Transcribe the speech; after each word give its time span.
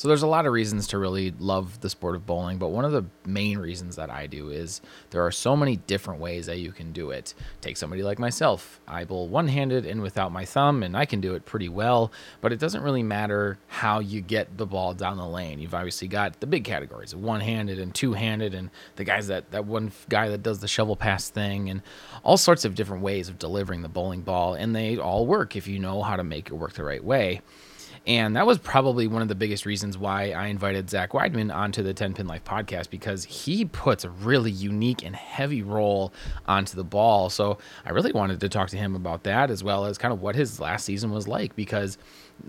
So 0.00 0.08
there's 0.08 0.22
a 0.22 0.26
lot 0.26 0.46
of 0.46 0.54
reasons 0.54 0.86
to 0.86 0.98
really 0.98 1.34
love 1.38 1.78
the 1.82 1.90
sport 1.90 2.16
of 2.16 2.24
bowling, 2.24 2.56
but 2.56 2.68
one 2.68 2.86
of 2.86 2.92
the 2.92 3.04
main 3.26 3.58
reasons 3.58 3.96
that 3.96 4.08
I 4.08 4.26
do 4.26 4.48
is 4.48 4.80
there 5.10 5.26
are 5.26 5.30
so 5.30 5.54
many 5.54 5.76
different 5.76 6.22
ways 6.22 6.46
that 6.46 6.58
you 6.58 6.72
can 6.72 6.92
do 6.92 7.10
it. 7.10 7.34
Take 7.60 7.76
somebody 7.76 8.02
like 8.02 8.18
myself. 8.18 8.80
I 8.88 9.04
bowl 9.04 9.28
one-handed 9.28 9.84
and 9.84 10.00
without 10.00 10.32
my 10.32 10.46
thumb 10.46 10.82
and 10.82 10.96
I 10.96 11.04
can 11.04 11.20
do 11.20 11.34
it 11.34 11.44
pretty 11.44 11.68
well, 11.68 12.12
but 12.40 12.50
it 12.50 12.58
doesn't 12.58 12.82
really 12.82 13.02
matter 13.02 13.58
how 13.66 13.98
you 13.98 14.22
get 14.22 14.56
the 14.56 14.64
ball 14.64 14.94
down 14.94 15.18
the 15.18 15.26
lane. 15.26 15.58
You've 15.58 15.74
obviously 15.74 16.08
got 16.08 16.40
the 16.40 16.46
big 16.46 16.64
categories, 16.64 17.14
one-handed 17.14 17.78
and 17.78 17.94
two-handed 17.94 18.54
and 18.54 18.70
the 18.96 19.04
guys 19.04 19.26
that 19.26 19.50
that 19.50 19.66
one 19.66 19.92
guy 20.08 20.30
that 20.30 20.42
does 20.42 20.60
the 20.60 20.68
shovel 20.68 20.96
pass 20.96 21.28
thing 21.28 21.68
and 21.68 21.82
all 22.22 22.38
sorts 22.38 22.64
of 22.64 22.74
different 22.74 23.02
ways 23.02 23.28
of 23.28 23.38
delivering 23.38 23.82
the 23.82 23.88
bowling 23.90 24.22
ball 24.22 24.54
and 24.54 24.74
they 24.74 24.96
all 24.96 25.26
work 25.26 25.56
if 25.56 25.68
you 25.68 25.78
know 25.78 26.00
how 26.02 26.16
to 26.16 26.24
make 26.24 26.48
it 26.48 26.54
work 26.54 26.72
the 26.72 26.84
right 26.84 27.04
way. 27.04 27.42
And 28.06 28.36
that 28.36 28.46
was 28.46 28.58
probably 28.58 29.06
one 29.06 29.22
of 29.22 29.28
the 29.28 29.34
biggest 29.34 29.66
reasons 29.66 29.98
why 29.98 30.30
I 30.30 30.46
invited 30.46 30.88
Zach 30.88 31.10
Weidman 31.12 31.54
onto 31.54 31.82
the 31.82 31.92
10 31.92 32.14
Pin 32.14 32.26
Life 32.26 32.44
podcast 32.44 32.90
because 32.90 33.24
he 33.24 33.66
puts 33.66 34.04
a 34.04 34.10
really 34.10 34.50
unique 34.50 35.04
and 35.04 35.14
heavy 35.14 35.62
roll 35.62 36.12
onto 36.46 36.76
the 36.76 36.84
ball. 36.84 37.28
So 37.28 37.58
I 37.84 37.90
really 37.90 38.12
wanted 38.12 38.40
to 38.40 38.48
talk 38.48 38.70
to 38.70 38.76
him 38.76 38.96
about 38.96 39.24
that 39.24 39.50
as 39.50 39.62
well 39.62 39.84
as 39.84 39.98
kind 39.98 40.12
of 40.12 40.22
what 40.22 40.34
his 40.34 40.58
last 40.58 40.84
season 40.84 41.10
was 41.10 41.28
like 41.28 41.54
because 41.54 41.98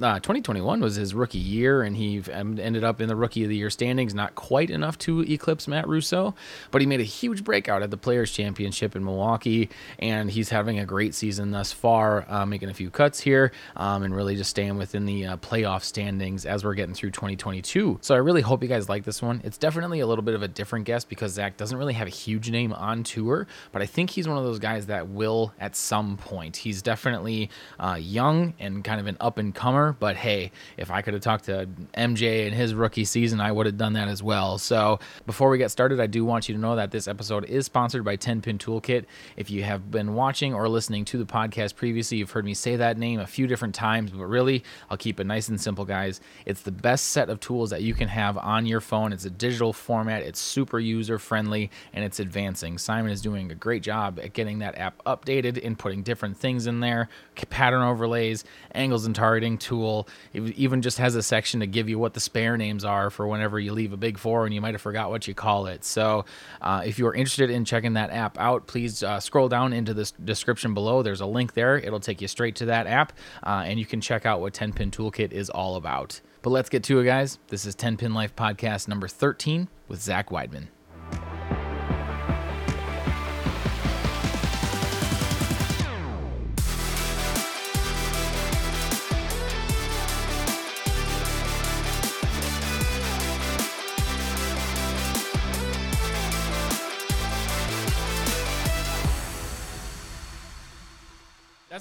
uh, 0.01 0.15
2021 0.15 0.79
was 0.79 0.95
his 0.95 1.13
rookie 1.13 1.37
year, 1.37 1.81
and 1.81 1.95
he 1.95 2.23
ended 2.31 2.83
up 2.83 3.01
in 3.01 3.07
the 3.07 3.15
rookie 3.15 3.43
of 3.43 3.49
the 3.49 3.55
year 3.55 3.69
standings. 3.69 4.13
Not 4.13 4.35
quite 4.35 4.69
enough 4.69 4.97
to 4.99 5.21
eclipse 5.21 5.67
Matt 5.67 5.87
Russo, 5.87 6.33
but 6.71 6.81
he 6.81 6.87
made 6.87 6.99
a 6.99 7.05
huge 7.05 7.43
breakout 7.43 7.83
at 7.83 7.91
the 7.91 7.97
Players 7.97 8.31
Championship 8.31 8.95
in 8.95 9.03
Milwaukee, 9.03 9.69
and 9.99 10.31
he's 10.31 10.49
having 10.49 10.79
a 10.79 10.85
great 10.85 11.13
season 11.13 11.51
thus 11.51 11.71
far, 11.71 12.25
uh, 12.29 12.45
making 12.45 12.69
a 12.69 12.73
few 12.73 12.89
cuts 12.89 13.19
here, 13.19 13.51
um, 13.75 14.03
and 14.03 14.15
really 14.15 14.35
just 14.35 14.49
staying 14.49 14.77
within 14.77 15.05
the 15.05 15.25
uh, 15.25 15.37
playoff 15.41 15.83
standings 15.83 16.45
as 16.45 16.63
we're 16.63 16.73
getting 16.73 16.95
through 16.95 17.11
2022. 17.11 17.99
So 18.01 18.15
I 18.15 18.19
really 18.19 18.41
hope 18.41 18.61
you 18.63 18.69
guys 18.69 18.89
like 18.89 19.03
this 19.03 19.21
one. 19.21 19.41
It's 19.43 19.57
definitely 19.57 19.99
a 19.99 20.07
little 20.07 20.23
bit 20.23 20.35
of 20.35 20.43
a 20.43 20.47
different 20.47 20.85
guest 20.85 21.09
because 21.09 21.33
Zach 21.33 21.57
doesn't 21.57 21.77
really 21.77 21.93
have 21.93 22.07
a 22.07 22.11
huge 22.11 22.49
name 22.49 22.73
on 22.73 23.03
tour, 23.03 23.47
but 23.71 23.81
I 23.81 23.85
think 23.85 24.09
he's 24.09 24.27
one 24.27 24.37
of 24.37 24.43
those 24.43 24.59
guys 24.59 24.87
that 24.87 25.07
will 25.07 25.53
at 25.59 25.75
some 25.75 26.17
point. 26.17 26.57
He's 26.57 26.81
definitely 26.81 27.49
uh, 27.79 27.97
young 27.99 28.53
and 28.59 28.83
kind 28.83 28.99
of 28.99 29.07
an 29.07 29.17
up 29.19 29.37
and 29.37 29.53
comer 29.53 29.91
but 29.99 30.15
hey, 30.15 30.51
if 30.77 30.91
I 30.91 31.01
could 31.01 31.13
have 31.13 31.23
talked 31.23 31.45
to 31.45 31.67
MJ 31.93 32.47
in 32.47 32.53
his 32.53 32.73
rookie 32.73 33.05
season, 33.05 33.39
I 33.39 33.51
would 33.51 33.65
have 33.65 33.77
done 33.77 33.93
that 33.93 34.07
as 34.07 34.21
well. 34.21 34.57
So 34.57 34.99
before 35.25 35.49
we 35.49 35.57
get 35.57 35.71
started, 35.71 35.99
I 35.99 36.07
do 36.07 36.25
want 36.25 36.47
you 36.49 36.55
to 36.55 36.61
know 36.61 36.75
that 36.75 36.91
this 36.91 37.07
episode 37.07 37.45
is 37.45 37.65
sponsored 37.65 38.03
by 38.03 38.15
10 38.15 38.41
Pin 38.41 38.57
Toolkit. 38.57 39.05
If 39.37 39.49
you 39.49 39.63
have 39.63 39.91
been 39.91 40.13
watching 40.13 40.53
or 40.53 40.67
listening 40.69 41.05
to 41.05 41.17
the 41.17 41.25
podcast 41.25 41.75
previously, 41.75 42.17
you've 42.17 42.31
heard 42.31 42.45
me 42.45 42.53
say 42.53 42.75
that 42.75 42.97
name 42.97 43.19
a 43.19 43.27
few 43.27 43.47
different 43.47 43.75
times, 43.75 44.11
but 44.11 44.25
really, 44.25 44.63
I'll 44.89 44.97
keep 44.97 45.19
it 45.19 45.25
nice 45.31 45.47
and 45.47 45.61
simple, 45.61 45.85
guys. 45.85 46.19
It's 46.45 46.61
the 46.61 46.73
best 46.73 47.07
set 47.07 47.29
of 47.29 47.39
tools 47.39 47.69
that 47.69 47.81
you 47.81 47.93
can 47.93 48.09
have 48.09 48.37
on 48.37 48.65
your 48.65 48.81
phone. 48.81 49.13
It's 49.13 49.23
a 49.23 49.29
digital 49.29 49.71
format, 49.71 50.23
it's 50.23 50.41
super 50.41 50.77
user 50.77 51.17
friendly, 51.17 51.71
and 51.93 52.03
it's 52.03 52.19
advancing. 52.19 52.77
Simon 52.77 53.13
is 53.13 53.21
doing 53.21 53.49
a 53.49 53.55
great 53.55 53.81
job 53.81 54.19
at 54.21 54.33
getting 54.33 54.59
that 54.59 54.77
app 54.77 55.01
updated 55.05 55.65
and 55.65 55.79
putting 55.79 56.03
different 56.03 56.35
things 56.35 56.67
in 56.67 56.81
there 56.81 57.07
pattern 57.49 57.81
overlays, 57.81 58.43
angles 58.73 59.05
and 59.05 59.15
targeting 59.15 59.57
tool. 59.57 60.07
It 60.33 60.41
even 60.57 60.81
just 60.81 60.97
has 60.97 61.15
a 61.15 61.23
section 61.23 61.59
to 61.59 61.67
give 61.67 61.89
you 61.89 61.99
what 61.99 62.13
the 62.13 62.19
spare 62.19 62.57
names 62.57 62.83
are 62.83 63.09
for 63.09 63.27
whenever 63.27 63.59
you 63.59 63.73
leave 63.73 63.93
a 63.93 63.97
big 63.97 64.17
four 64.17 64.45
and 64.45 64.53
you 64.53 64.61
might 64.61 64.73
have 64.73 64.81
forgot 64.81 65.09
what 65.09 65.27
you 65.27 65.33
call 65.33 65.67
it. 65.67 65.83
So 65.83 66.25
uh, 66.61 66.83
if 66.85 66.97
you're 66.97 67.13
interested 67.13 67.49
in 67.49 67.65
checking 67.65 67.93
that 67.93 68.11
app 68.11 68.37
out, 68.39 68.67
please 68.67 69.03
uh, 69.03 69.19
scroll 69.19 69.49
down 69.49 69.73
into 69.73 69.93
this 69.93 70.11
description 70.11 70.73
below. 70.73 71.03
There's 71.03 71.21
a 71.21 71.25
link 71.25 71.53
there. 71.53 71.77
It'll 71.77 71.99
take 71.99 72.21
you 72.21 72.27
straight 72.27 72.55
to 72.57 72.65
that 72.65 72.87
app, 72.87 73.13
uh, 73.43 73.63
and 73.65 73.79
you 73.79 73.85
can 73.85 74.01
check 74.01 74.25
out 74.25 74.41
what 74.41 74.53
10 74.53 74.73
Pin 74.73 74.91
Toolkit 74.91 75.20
is 75.31 75.49
all 75.49 75.75
about. 75.75 76.21
But 76.41 76.49
let's 76.49 76.69
get 76.69 76.83
to 76.85 76.99
it, 76.99 77.05
guys. 77.05 77.37
This 77.49 77.65
is 77.65 77.75
10 77.75 77.97
Pin 77.97 78.13
Life 78.13 78.35
Podcast 78.35 78.87
number 78.87 79.07
13 79.07 79.67
with 79.87 80.01
Zach 80.01 80.29
Weidman. 80.29 80.67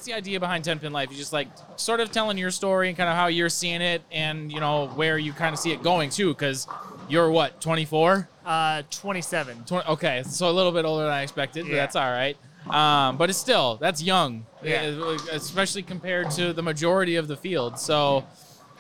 That's 0.01 0.07
the 0.07 0.15
idea 0.15 0.41
behind 0.41 0.65
10 0.65 0.79
pin 0.79 0.93
life? 0.95 1.11
You 1.11 1.17
just 1.19 1.33
like 1.35 1.49
sort 1.77 2.01
of 2.01 2.11
telling 2.11 2.39
your 2.39 2.51
story 2.51 2.89
and 2.89 2.97
kind 2.97 3.11
of 3.11 3.15
how 3.17 3.27
you're 3.27 3.51
seeing 3.51 3.83
it 3.83 4.01
and 4.11 4.51
you 4.51 4.59
know 4.59 4.87
where 4.95 5.19
you 5.19 5.35
kind 5.35 5.53
of 5.53 5.59
see 5.59 5.73
it 5.73 5.83
going 5.83 6.09
too 6.09 6.29
because 6.29 6.67
you're 7.09 7.31
what 7.31 7.61
24 7.61 8.27
uh 8.47 8.83
27 8.91 9.65
20, 9.67 9.89
okay 9.89 10.23
so 10.25 10.49
a 10.49 10.53
little 10.53 10.71
bit 10.73 10.85
older 10.85 11.03
than 11.05 11.13
i 11.13 11.23
expected 11.23 11.65
but 11.65 11.73
Yeah. 11.73 11.77
that's 11.81 11.97
all 11.97 12.11
right. 12.11 12.37
Um, 12.71 13.17
but 13.19 13.29
it's 13.31 13.39
still 13.39 13.77
that's 13.77 14.03
young 14.03 14.47
Yeah. 14.63 14.93
uh, 14.99 15.19
especially 15.33 15.83
compared 15.83 16.31
to 16.33 16.53
the 16.55 16.63
majority 16.63 17.17
of 17.17 17.27
the 17.29 17.37
field. 17.37 17.79
So 17.79 18.25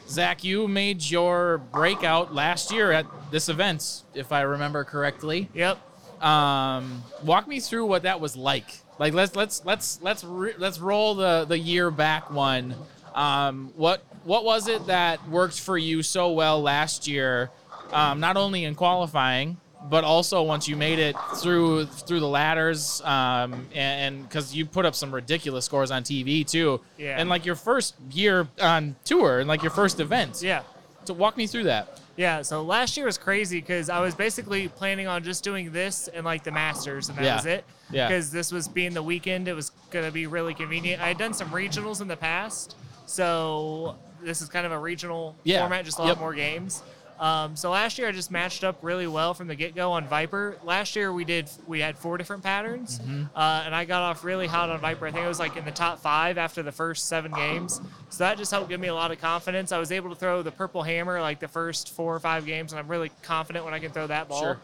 zach 0.08 0.42
you 0.42 0.68
made 0.68 1.02
your 1.02 1.58
breakout 1.58 2.34
last 2.34 2.72
year 2.72 2.92
at 2.92 3.04
this 3.30 3.48
event 3.50 4.04
if 4.14 4.32
i 4.32 4.40
remember 4.40 4.84
correctly. 4.84 5.48
Yep 5.54 5.78
um, 6.20 7.02
walk 7.24 7.48
me 7.48 7.60
through 7.60 7.86
what 7.86 8.02
that 8.02 8.20
was 8.20 8.36
like. 8.36 8.80
Like 8.98 9.14
let's 9.14 9.34
let's 9.34 9.64
let's 9.64 10.00
let's 10.02 10.22
re- 10.24 10.54
let's 10.58 10.78
roll 10.78 11.14
the 11.14 11.46
the 11.48 11.58
year 11.58 11.90
back 11.90 12.30
one. 12.30 12.74
Um, 13.14 13.72
what 13.76 14.02
what 14.24 14.44
was 14.44 14.68
it 14.68 14.86
that 14.86 15.26
worked 15.28 15.58
for 15.58 15.78
you 15.78 16.02
so 16.02 16.32
well 16.32 16.60
last 16.60 17.08
year? 17.08 17.50
Um, 17.92 18.20
not 18.20 18.36
only 18.36 18.64
in 18.64 18.74
qualifying, 18.74 19.56
but 19.88 20.04
also 20.04 20.42
once 20.42 20.68
you 20.68 20.76
made 20.76 20.98
it 20.98 21.16
through 21.36 21.86
through 21.86 22.20
the 22.20 22.28
ladders, 22.28 23.00
um, 23.02 23.66
and 23.74 24.22
because 24.28 24.54
you 24.54 24.66
put 24.66 24.84
up 24.84 24.94
some 24.94 25.12
ridiculous 25.12 25.64
scores 25.64 25.90
on 25.90 26.02
TV 26.02 26.46
too. 26.46 26.80
Yeah. 26.98 27.16
And 27.18 27.28
like 27.28 27.46
your 27.46 27.56
first 27.56 27.94
year 28.12 28.46
on 28.60 28.96
tour 29.04 29.40
and 29.40 29.48
like 29.48 29.62
your 29.62 29.72
first 29.72 29.98
event. 30.00 30.42
yeah 30.42 30.62
So 31.04 31.14
walk 31.14 31.36
me 31.36 31.46
through 31.46 31.64
that. 31.64 31.98
Yeah 32.20 32.42
so 32.42 32.62
last 32.62 32.98
year 32.98 33.06
was 33.06 33.16
crazy 33.16 33.60
because 33.60 33.88
i 33.88 33.98
was 33.98 34.14
basically 34.14 34.68
planning 34.68 35.06
on 35.06 35.22
just 35.24 35.42
doing 35.42 35.72
this 35.72 36.06
and 36.08 36.22
like 36.22 36.44
the 36.44 36.50
masters 36.52 37.08
and 37.08 37.16
that 37.16 37.24
Yeah. 37.24 37.36
was 37.36 37.46
it 37.46 37.64
Yeah. 37.90 38.08
because 38.08 38.30
this 38.30 38.52
was 38.52 38.68
being 38.68 38.92
the 38.92 39.02
weekend 39.02 39.48
it 39.48 39.54
was 39.54 39.70
going 39.90 40.04
to 40.04 40.12
be 40.12 40.26
really 40.26 40.52
convenient 40.52 41.00
i 41.02 41.08
had 41.08 41.16
done 41.18 41.32
some 41.32 41.48
regionals 41.48 42.02
in 42.02 42.08
the 42.08 42.16
past 42.16 42.76
so 43.06 43.96
this 44.22 44.42
is 44.42 44.50
kind 44.50 44.66
of 44.66 44.72
a 44.72 44.78
regional 44.78 45.34
Yeah. 45.44 45.60
format 45.60 45.86
just 45.86 45.98
a 45.98 46.02
lot 46.02 46.08
Yep. 46.08 46.18
more 46.18 46.34
games 46.34 46.82
um, 47.20 47.54
so 47.54 47.70
last 47.70 47.98
year 47.98 48.08
I 48.08 48.12
just 48.12 48.30
matched 48.30 48.64
up 48.64 48.78
really 48.82 49.06
well 49.06 49.34
from 49.34 49.46
the 49.46 49.54
get-go 49.54 49.92
on 49.92 50.08
Viper. 50.08 50.56
Last 50.64 50.96
year 50.96 51.12
we 51.12 51.24
did 51.24 51.48
we 51.66 51.78
had 51.80 51.96
four 51.98 52.16
different 52.18 52.42
patterns, 52.42 52.98
Mm-hmm. 52.98 53.24
uh, 53.36 53.62
and 53.66 53.74
I 53.74 53.84
got 53.84 54.02
off 54.02 54.24
really 54.24 54.46
hot 54.46 54.70
on 54.70 54.80
Viper. 54.80 55.06
I 55.06 55.10
think 55.12 55.24
I 55.24 55.28
was 55.28 55.38
like 55.38 55.56
in 55.56 55.64
the 55.64 55.70
top 55.70 56.00
five 56.00 56.38
after 56.38 56.62
the 56.62 56.72
first 56.72 57.06
seven 57.08 57.30
games. 57.32 57.80
So 58.08 58.24
that 58.24 58.38
just 58.38 58.50
helped 58.50 58.68
give 58.70 58.80
me 58.80 58.88
a 58.88 58.94
lot 58.94 59.12
of 59.12 59.20
confidence. 59.20 59.70
I 59.70 59.78
was 59.78 59.92
able 59.92 60.08
to 60.10 60.16
throw 60.16 60.42
the 60.42 60.50
purple 60.50 60.82
hammer 60.82 61.20
like 61.20 61.38
the 61.40 61.48
first 61.48 61.90
four 61.94 62.14
or 62.16 62.20
five 62.20 62.46
games, 62.46 62.72
and 62.72 62.80
I'm 62.80 62.88
really 62.88 63.10
confident 63.22 63.64
when 63.64 63.74
I 63.74 63.78
can 63.78 63.92
throw 63.92 64.06
that 64.08 64.28
ball. 64.28 64.40
Sure. 64.42 64.58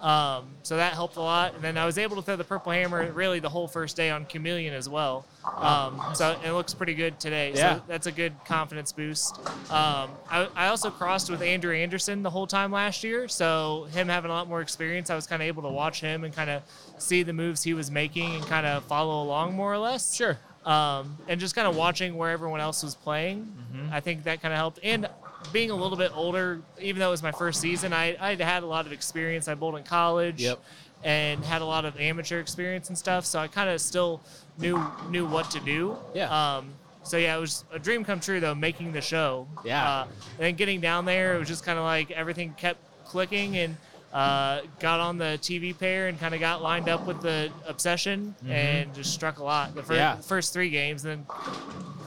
Um, 0.00 0.48
so 0.62 0.76
that 0.78 0.94
helped 0.94 1.16
a 1.16 1.20
lot. 1.20 1.54
And 1.54 1.62
then 1.62 1.76
I 1.76 1.84
was 1.84 1.98
able 1.98 2.16
to 2.16 2.22
throw 2.22 2.36
the 2.36 2.44
purple 2.44 2.72
hammer 2.72 3.12
really 3.12 3.38
the 3.38 3.50
whole 3.50 3.68
first 3.68 3.96
day 3.96 4.08
on 4.10 4.24
Chameleon 4.24 4.72
as 4.72 4.88
well. 4.88 5.26
Um, 5.44 6.00
so 6.14 6.38
it 6.42 6.52
looks 6.52 6.72
pretty 6.72 6.94
good 6.94 7.20
today. 7.20 7.52
Yeah. 7.54 7.76
So 7.76 7.82
that's 7.86 8.06
a 8.06 8.12
good 8.12 8.32
confidence 8.46 8.92
boost. 8.92 9.38
Um, 9.70 10.10
I, 10.30 10.48
I 10.56 10.66
also 10.68 10.90
crossed 10.90 11.28
with 11.30 11.42
Andrew 11.42 11.74
Anderson 11.74 12.22
the 12.22 12.30
whole 12.30 12.46
time 12.46 12.72
last 12.72 13.04
year. 13.04 13.28
So 13.28 13.88
him 13.92 14.08
having 14.08 14.30
a 14.30 14.34
lot 14.34 14.48
more 14.48 14.62
experience, 14.62 15.10
I 15.10 15.16
was 15.16 15.26
kind 15.26 15.42
of 15.42 15.46
able 15.48 15.62
to 15.64 15.68
watch 15.68 16.00
him 16.00 16.24
and 16.24 16.34
kind 16.34 16.48
of 16.48 16.62
see 16.98 17.22
the 17.22 17.32
moves 17.34 17.62
he 17.62 17.74
was 17.74 17.90
making 17.90 18.36
and 18.36 18.46
kind 18.46 18.64
of 18.66 18.84
follow 18.84 19.22
along 19.22 19.54
more 19.54 19.72
or 19.72 19.78
less. 19.78 20.14
Sure. 20.14 20.38
Um, 20.64 21.16
and 21.28 21.40
just 21.40 21.54
kind 21.54 21.66
of 21.68 21.76
watching 21.76 22.16
where 22.16 22.30
everyone 22.30 22.60
else 22.60 22.82
was 22.82 22.94
playing, 22.94 23.52
Mm-hmm. 23.72 23.92
I 23.92 24.00
think 24.00 24.24
that 24.24 24.42
kind 24.42 24.52
of 24.52 24.58
helped. 24.58 24.80
And 24.82 25.08
being 25.52 25.70
a 25.70 25.74
little 25.74 25.96
bit 25.96 26.12
older, 26.14 26.60
even 26.80 27.00
though 27.00 27.08
it 27.08 27.12
was 27.12 27.22
my 27.22 27.32
first 27.32 27.60
season, 27.60 27.92
I 27.92 28.16
I 28.20 28.30
had 28.30 28.40
had 28.40 28.62
a 28.62 28.66
lot 28.66 28.86
of 28.86 28.92
experience. 28.92 29.48
I 29.48 29.54
bowled 29.54 29.76
in 29.76 29.84
college, 29.84 30.40
Yep. 30.42 30.60
and 31.04 31.44
had 31.44 31.62
a 31.62 31.64
lot 31.64 31.84
of 31.84 31.98
amateur 31.98 32.40
experience 32.40 32.88
and 32.88 32.96
stuff. 32.98 33.24
So 33.26 33.38
I 33.38 33.48
kind 33.48 33.68
of 33.70 33.80
still 33.80 34.20
knew 34.58 34.82
knew 35.08 35.26
what 35.26 35.50
to 35.52 35.60
do. 35.60 35.96
Yeah. 36.14 36.56
Um, 36.56 36.70
so 37.02 37.16
yeah, 37.16 37.36
it 37.36 37.40
was 37.40 37.64
a 37.72 37.78
dream 37.78 38.04
come 38.04 38.20
true 38.20 38.40
though, 38.40 38.54
making 38.54 38.92
the 38.92 39.00
show. 39.00 39.48
Yeah. 39.64 39.88
Uh, 39.88 40.02
and 40.04 40.38
then 40.38 40.54
getting 40.56 40.80
down 40.80 41.04
there, 41.06 41.34
it 41.34 41.38
was 41.38 41.48
just 41.48 41.64
kind 41.64 41.78
of 41.78 41.84
like 41.84 42.10
everything 42.10 42.54
kept 42.56 42.80
clicking 43.06 43.56
and. 43.56 43.76
Uh, 44.12 44.62
got 44.80 44.98
on 44.98 45.18
the 45.18 45.38
TV 45.40 45.72
pair 45.72 46.08
and 46.08 46.18
kind 46.18 46.34
of 46.34 46.40
got 46.40 46.60
lined 46.60 46.88
up 46.88 47.06
with 47.06 47.22
the 47.22 47.48
obsession 47.64 48.34
and 48.48 48.92
just 48.92 49.14
struck 49.14 49.38
a 49.38 49.44
lot 49.44 49.72
the 49.72 49.84
fir- 49.84 49.92
Mm-hmm. 49.94 50.00
Yeah. 50.00 50.16
first 50.16 50.52
three 50.52 50.68
games. 50.68 51.04
Then 51.04 51.24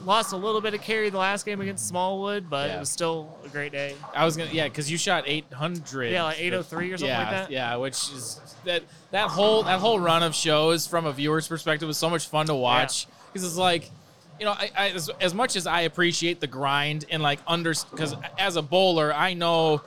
lost 0.04 0.32
a 0.32 0.36
little 0.36 0.60
bit 0.60 0.74
of 0.74 0.80
carry 0.80 1.10
the 1.10 1.18
last 1.18 1.44
game 1.46 1.60
against 1.60 1.88
Smallwood, 1.88 2.48
but 2.50 2.68
Yeah. 2.68 2.76
it 2.76 2.80
was 2.80 2.90
still 2.90 3.36
a 3.44 3.48
great 3.48 3.72
day. 3.72 3.94
I 4.14 4.24
was 4.24 4.36
gonna 4.36 4.50
yeah, 4.52 4.68
because 4.68 4.90
you 4.90 4.98
shot 4.98 5.24
800. 5.26 6.12
Yeah, 6.12 6.24
like 6.24 6.40
803 6.40 6.92
or 6.92 6.98
something 6.98 7.08
yeah, 7.08 7.18
like 7.18 7.30
that. 7.30 7.50
Yeah, 7.50 7.76
which 7.76 7.94
is 8.12 8.40
that 8.64 8.82
that 9.10 9.28
whole 9.30 9.62
that 9.64 9.80
whole 9.80 9.98
run 9.98 10.22
of 10.22 10.34
shows 10.34 10.86
from 10.86 11.06
a 11.06 11.12
viewer's 11.12 11.48
perspective 11.48 11.86
was 11.86 11.98
so 11.98 12.10
much 12.10 12.26
fun 12.28 12.46
to 12.46 12.54
watch 12.54 13.06
because 13.32 13.44
it's 13.46 13.56
like 13.56 13.90
you 14.38 14.46
know, 14.46 14.52
I, 14.52 14.70
I 14.76 14.88
as, 14.90 15.10
as 15.20 15.32
much 15.34 15.56
as 15.56 15.66
I 15.66 15.82
appreciate 15.82 16.40
the 16.40 16.46
grind 16.46 17.04
and 17.10 17.22
like 17.22 17.38
under 17.46 17.72
because 17.90 18.14
as 18.38 18.56
a 18.56 18.62
bowler, 18.62 19.14
I 19.14 19.34
know, 19.34 19.80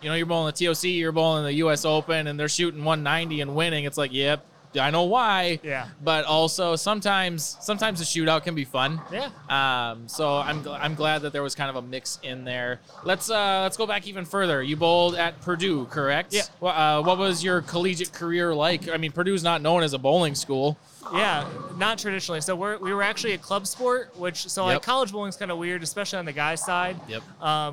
you 0.00 0.08
know, 0.08 0.14
you're 0.14 0.26
bowling 0.26 0.52
the 0.56 0.66
TOC, 0.66 0.84
you're 0.84 1.12
bowling 1.12 1.44
the 1.44 1.52
U.S. 1.54 1.84
Open, 1.84 2.26
and 2.26 2.40
they're 2.40 2.48
shooting 2.48 2.84
190 2.84 3.42
and 3.42 3.54
winning. 3.54 3.84
It's 3.84 3.98
like, 3.98 4.12
yep, 4.12 4.46
I 4.78 4.90
know 4.90 5.02
why. 5.04 5.58
Yeah. 5.62 5.88
But 6.02 6.24
also 6.26 6.76
sometimes, 6.76 7.56
sometimes 7.60 7.98
the 7.98 8.04
shootout 8.04 8.44
can 8.44 8.54
be 8.54 8.64
fun. 8.64 9.00
Yeah. 9.12 9.30
Um, 9.48 10.06
so 10.08 10.36
I'm 10.38 10.62
gl- 10.62 10.78
I'm 10.80 10.94
glad 10.94 11.22
that 11.22 11.32
there 11.32 11.42
was 11.42 11.54
kind 11.54 11.70
of 11.70 11.76
a 11.76 11.82
mix 11.82 12.18
in 12.22 12.44
there. 12.44 12.80
Let's 13.04 13.30
uh 13.30 13.60
let's 13.62 13.76
go 13.76 13.86
back 13.86 14.06
even 14.06 14.24
further. 14.24 14.62
You 14.62 14.76
bowled 14.76 15.16
at 15.16 15.40
Purdue, 15.40 15.86
correct? 15.86 16.32
Yeah. 16.32 16.42
Wha- 16.60 16.70
Uh, 16.70 17.02
what 17.02 17.18
was 17.18 17.42
your 17.42 17.62
collegiate 17.62 18.12
career 18.12 18.54
like? 18.54 18.88
I 18.88 18.96
mean, 18.96 19.12
Purdue's 19.12 19.42
not 19.42 19.60
known 19.60 19.82
as 19.82 19.92
a 19.92 19.98
bowling 19.98 20.34
school. 20.34 20.78
Yeah, 21.12 21.48
not 21.76 21.98
traditionally. 21.98 22.40
So 22.40 22.54
we're, 22.54 22.76
we 22.78 22.92
were 22.92 23.02
actually 23.02 23.32
a 23.32 23.38
club 23.38 23.66
sport, 23.66 24.16
which 24.18 24.48
so 24.48 24.64
like 24.64 24.74
Yep. 24.76 24.82
college 24.82 25.12
bowling's 25.12 25.36
kind 25.36 25.50
of 25.50 25.58
weird, 25.58 25.82
especially 25.82 26.18
on 26.18 26.24
the 26.24 26.32
guys' 26.32 26.64
side. 26.64 27.00
Yep. 27.08 27.22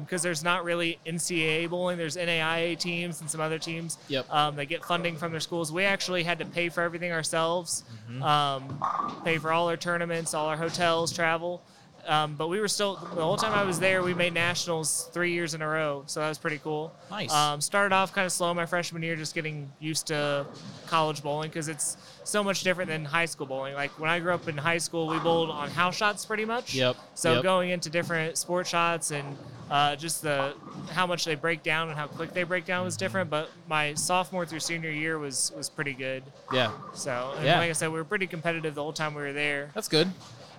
Because 0.01 0.21
there's 0.21 0.43
not 0.43 0.63
really 0.63 0.99
NCAA 1.05 1.69
bowling. 1.69 1.97
There's 1.97 2.15
NAIA 2.17 2.77
teams 2.79 3.21
and 3.21 3.29
some 3.29 3.41
other 3.41 3.59
teams. 3.59 3.97
Yep. 4.07 4.31
Um, 4.31 4.55
they 4.55 4.65
get 4.65 4.83
funding 4.85 5.15
from 5.17 5.31
their 5.31 5.41
schools. 5.41 5.71
We 5.71 5.83
actually 5.83 6.23
had 6.23 6.39
to 6.39 6.45
pay 6.45 6.69
for 6.69 6.81
everything 6.81 7.11
ourselves. 7.11 7.83
Mm-hmm. 8.09 8.23
Um, 8.23 9.21
pay 9.23 9.37
for 9.37 9.51
all 9.51 9.69
our 9.69 9.77
tournaments, 9.77 10.33
all 10.33 10.47
our 10.47 10.57
hotels, 10.57 11.11
travel. 11.11 11.61
Um, 12.07 12.35
but 12.35 12.47
we 12.47 12.59
were 12.61 12.69
still 12.69 12.95
the 12.95 13.21
whole 13.21 13.35
time 13.35 13.53
I 13.53 13.63
was 13.63 13.79
there. 13.79 14.01
We 14.01 14.13
made 14.13 14.33
nationals 14.33 15.09
three 15.11 15.33
years 15.33 15.53
in 15.53 15.61
a 15.61 15.67
row, 15.67 16.03
so 16.07 16.21
that 16.21 16.29
was 16.29 16.37
pretty 16.37 16.57
cool. 16.59 16.93
Nice. 17.11 17.31
Um, 17.33 17.59
started 17.59 17.93
off 17.93 18.13
kind 18.13 18.25
of 18.25 18.31
slow 18.31 18.53
my 18.53 18.65
freshman 18.65 19.03
year, 19.03 19.15
just 19.17 19.35
getting 19.35 19.69
used 19.79 20.07
to 20.07 20.45
college 20.87 21.21
bowling 21.21 21.49
because 21.49 21.67
it's 21.67 21.97
so 22.23 22.43
much 22.43 22.63
different 22.63 22.89
than 22.89 23.03
high 23.03 23.25
school 23.25 23.45
bowling. 23.45 23.73
Like 23.73 23.91
when 23.99 24.09
I 24.09 24.19
grew 24.19 24.33
up 24.33 24.47
in 24.47 24.57
high 24.57 24.77
school, 24.77 25.07
we 25.07 25.19
bowled 25.19 25.49
on 25.49 25.69
house 25.69 25.97
shots 25.97 26.25
pretty 26.25 26.45
much. 26.45 26.73
Yep, 26.73 26.95
So 27.15 27.33
yep. 27.35 27.43
going 27.43 27.71
into 27.71 27.89
different 27.89 28.37
sport 28.37 28.67
shots 28.67 29.11
and 29.11 29.37
uh, 29.69 29.97
just 29.97 30.21
the 30.21 30.53
how 30.91 31.05
much 31.05 31.25
they 31.25 31.35
break 31.35 31.61
down 31.61 31.89
and 31.89 31.97
how 31.97 32.07
quick 32.07 32.33
they 32.33 32.43
break 32.43 32.63
down 32.63 32.85
was 32.85 32.95
different. 32.95 33.29
But 33.29 33.49
my 33.67 33.93
sophomore 33.95 34.45
through 34.45 34.61
senior 34.61 34.91
year 34.91 35.19
was 35.19 35.51
was 35.57 35.69
pretty 35.69 35.93
good. 35.93 36.23
Yeah. 36.53 36.71
So 36.93 37.33
Yeah. 37.43 37.59
like 37.59 37.69
I 37.69 37.73
said, 37.73 37.87
we 37.89 37.95
were 37.95 38.05
pretty 38.05 38.27
competitive 38.27 38.75
the 38.75 38.81
whole 38.83 38.93
time 38.93 39.13
we 39.13 39.21
were 39.23 39.33
there. 39.33 39.71
That's 39.73 39.89
good. 39.89 40.09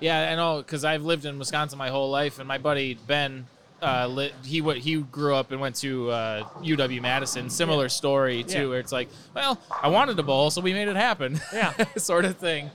Yeah, 0.01 0.31
I 0.33 0.37
know 0.37 0.59
because 0.59 0.85
I've 0.85 1.03
lived 1.05 1.25
in 1.25 1.39
Wisconsin 1.39 1.79
my 1.79 1.89
whole 1.89 2.11
life, 2.11 2.39
and 2.39 2.47
my 2.47 2.59
buddy 2.59 2.95
Ben, 3.07 3.47
uh, 3.83 4.29
he 4.45 4.61
wa 4.61 4.73
he 4.75 4.97
grew 4.97 5.35
up 5.35 5.51
and 5.53 5.61
went 5.61 5.77
to 5.77 6.11
uh, 6.11 6.49
UW 6.63 7.01
Madison. 7.01 7.51
Similar 7.51 7.85
Yeah. 7.85 7.89
story 7.89 8.43
too, 8.45 8.63
Yeah. 8.63 8.67
where 8.69 8.79
it's 8.81 8.93
like, 8.93 9.09
well, 9.35 9.59
I 9.83 9.89
wanted 9.89 10.17
to 10.17 10.23
bowl, 10.23 10.51
so 10.51 10.61
we 10.61 10.73
made 10.73 10.89
it 10.89 10.97
happen. 10.97 11.41
Yeah. 11.53 11.73
sort 11.97 12.25
of 12.25 12.37
thing. 12.37 12.71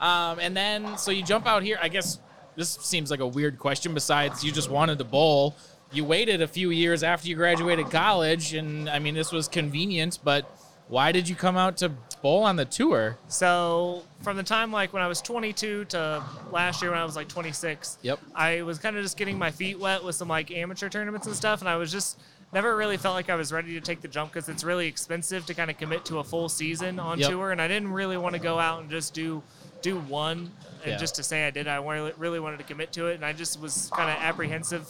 Um, 0.00 0.38
and 0.38 0.56
then 0.56 0.96
so 0.98 1.10
you 1.10 1.22
jump 1.22 1.46
out 1.46 1.62
here. 1.62 1.78
I 1.82 1.88
guess 1.88 2.18
this 2.56 2.70
seems 2.70 3.10
like 3.10 3.20
a 3.20 3.26
weird 3.26 3.58
question. 3.58 3.94
Besides, 3.94 4.44
you 4.44 4.52
just 4.52 4.70
wanted 4.70 4.98
to 4.98 5.04
bowl. 5.04 5.56
You 5.90 6.04
waited 6.04 6.42
a 6.42 6.48
few 6.48 6.70
years 6.70 7.02
after 7.02 7.28
you 7.28 7.34
graduated 7.34 7.90
college, 7.90 8.52
and 8.54 8.88
I 8.90 8.98
mean 8.98 9.14
this 9.14 9.32
was 9.32 9.48
convenient, 9.48 10.18
but 10.22 10.44
why 10.88 11.12
did 11.12 11.28
you 11.28 11.34
come 11.34 11.56
out 11.56 11.78
to 11.78 11.92
bowl 12.22 12.42
on 12.44 12.56
the 12.56 12.64
tour? 12.64 13.16
So 13.28 14.02
from 14.22 14.36
the 14.36 14.42
time 14.42 14.72
like 14.72 14.92
when 14.92 15.02
I 15.02 15.06
was 15.06 15.20
22 15.20 15.86
to 15.86 16.22
last 16.50 16.82
year 16.82 16.90
when 16.90 17.00
I 17.00 17.04
was 17.04 17.16
like 17.16 17.28
26, 17.28 17.98
Yep. 18.02 18.18
I 18.34 18.62
was 18.62 18.78
kind 18.78 18.96
of 18.96 19.02
just 19.02 19.16
getting 19.16 19.38
my 19.38 19.50
feet 19.50 19.78
wet 19.78 20.02
with 20.04 20.16
some 20.16 20.28
like 20.28 20.50
amateur 20.50 20.88
tournaments 20.88 21.26
and 21.26 21.36
stuff, 21.36 21.60
and 21.60 21.68
I 21.68 21.76
was 21.76 21.90
just 21.92 22.18
never 22.52 22.76
really 22.76 22.96
felt 22.96 23.14
like 23.14 23.28
I 23.30 23.34
was 23.34 23.52
ready 23.52 23.74
to 23.74 23.80
take 23.80 24.00
the 24.00 24.08
jump 24.08 24.32
because 24.32 24.48
it's 24.48 24.64
really 24.64 24.86
expensive 24.86 25.44
to 25.46 25.54
kind 25.54 25.70
of 25.70 25.76
commit 25.78 26.04
to 26.06 26.18
a 26.18 26.24
full 26.24 26.48
season 26.48 26.98
on 26.98 27.18
Yep. 27.18 27.30
tour, 27.30 27.52
and 27.52 27.60
I 27.60 27.68
didn't 27.68 27.92
really 27.92 28.16
want 28.16 28.34
to 28.34 28.40
go 28.40 28.58
out 28.58 28.80
and 28.80 28.90
just 28.90 29.14
do 29.14 29.42
do 29.80 29.96
one 30.00 30.50
and 30.82 30.92
Yeah. 30.92 30.96
just 30.96 31.14
to 31.16 31.22
say 31.22 31.46
I 31.46 31.50
did. 31.50 31.68
I 31.68 31.76
really 31.76 32.40
wanted 32.40 32.56
to 32.58 32.64
commit 32.64 32.90
to 32.94 33.06
it, 33.06 33.14
and 33.14 33.24
I 33.24 33.32
just 33.32 33.60
was 33.60 33.90
kind 33.94 34.10
of 34.10 34.16
apprehensive 34.20 34.88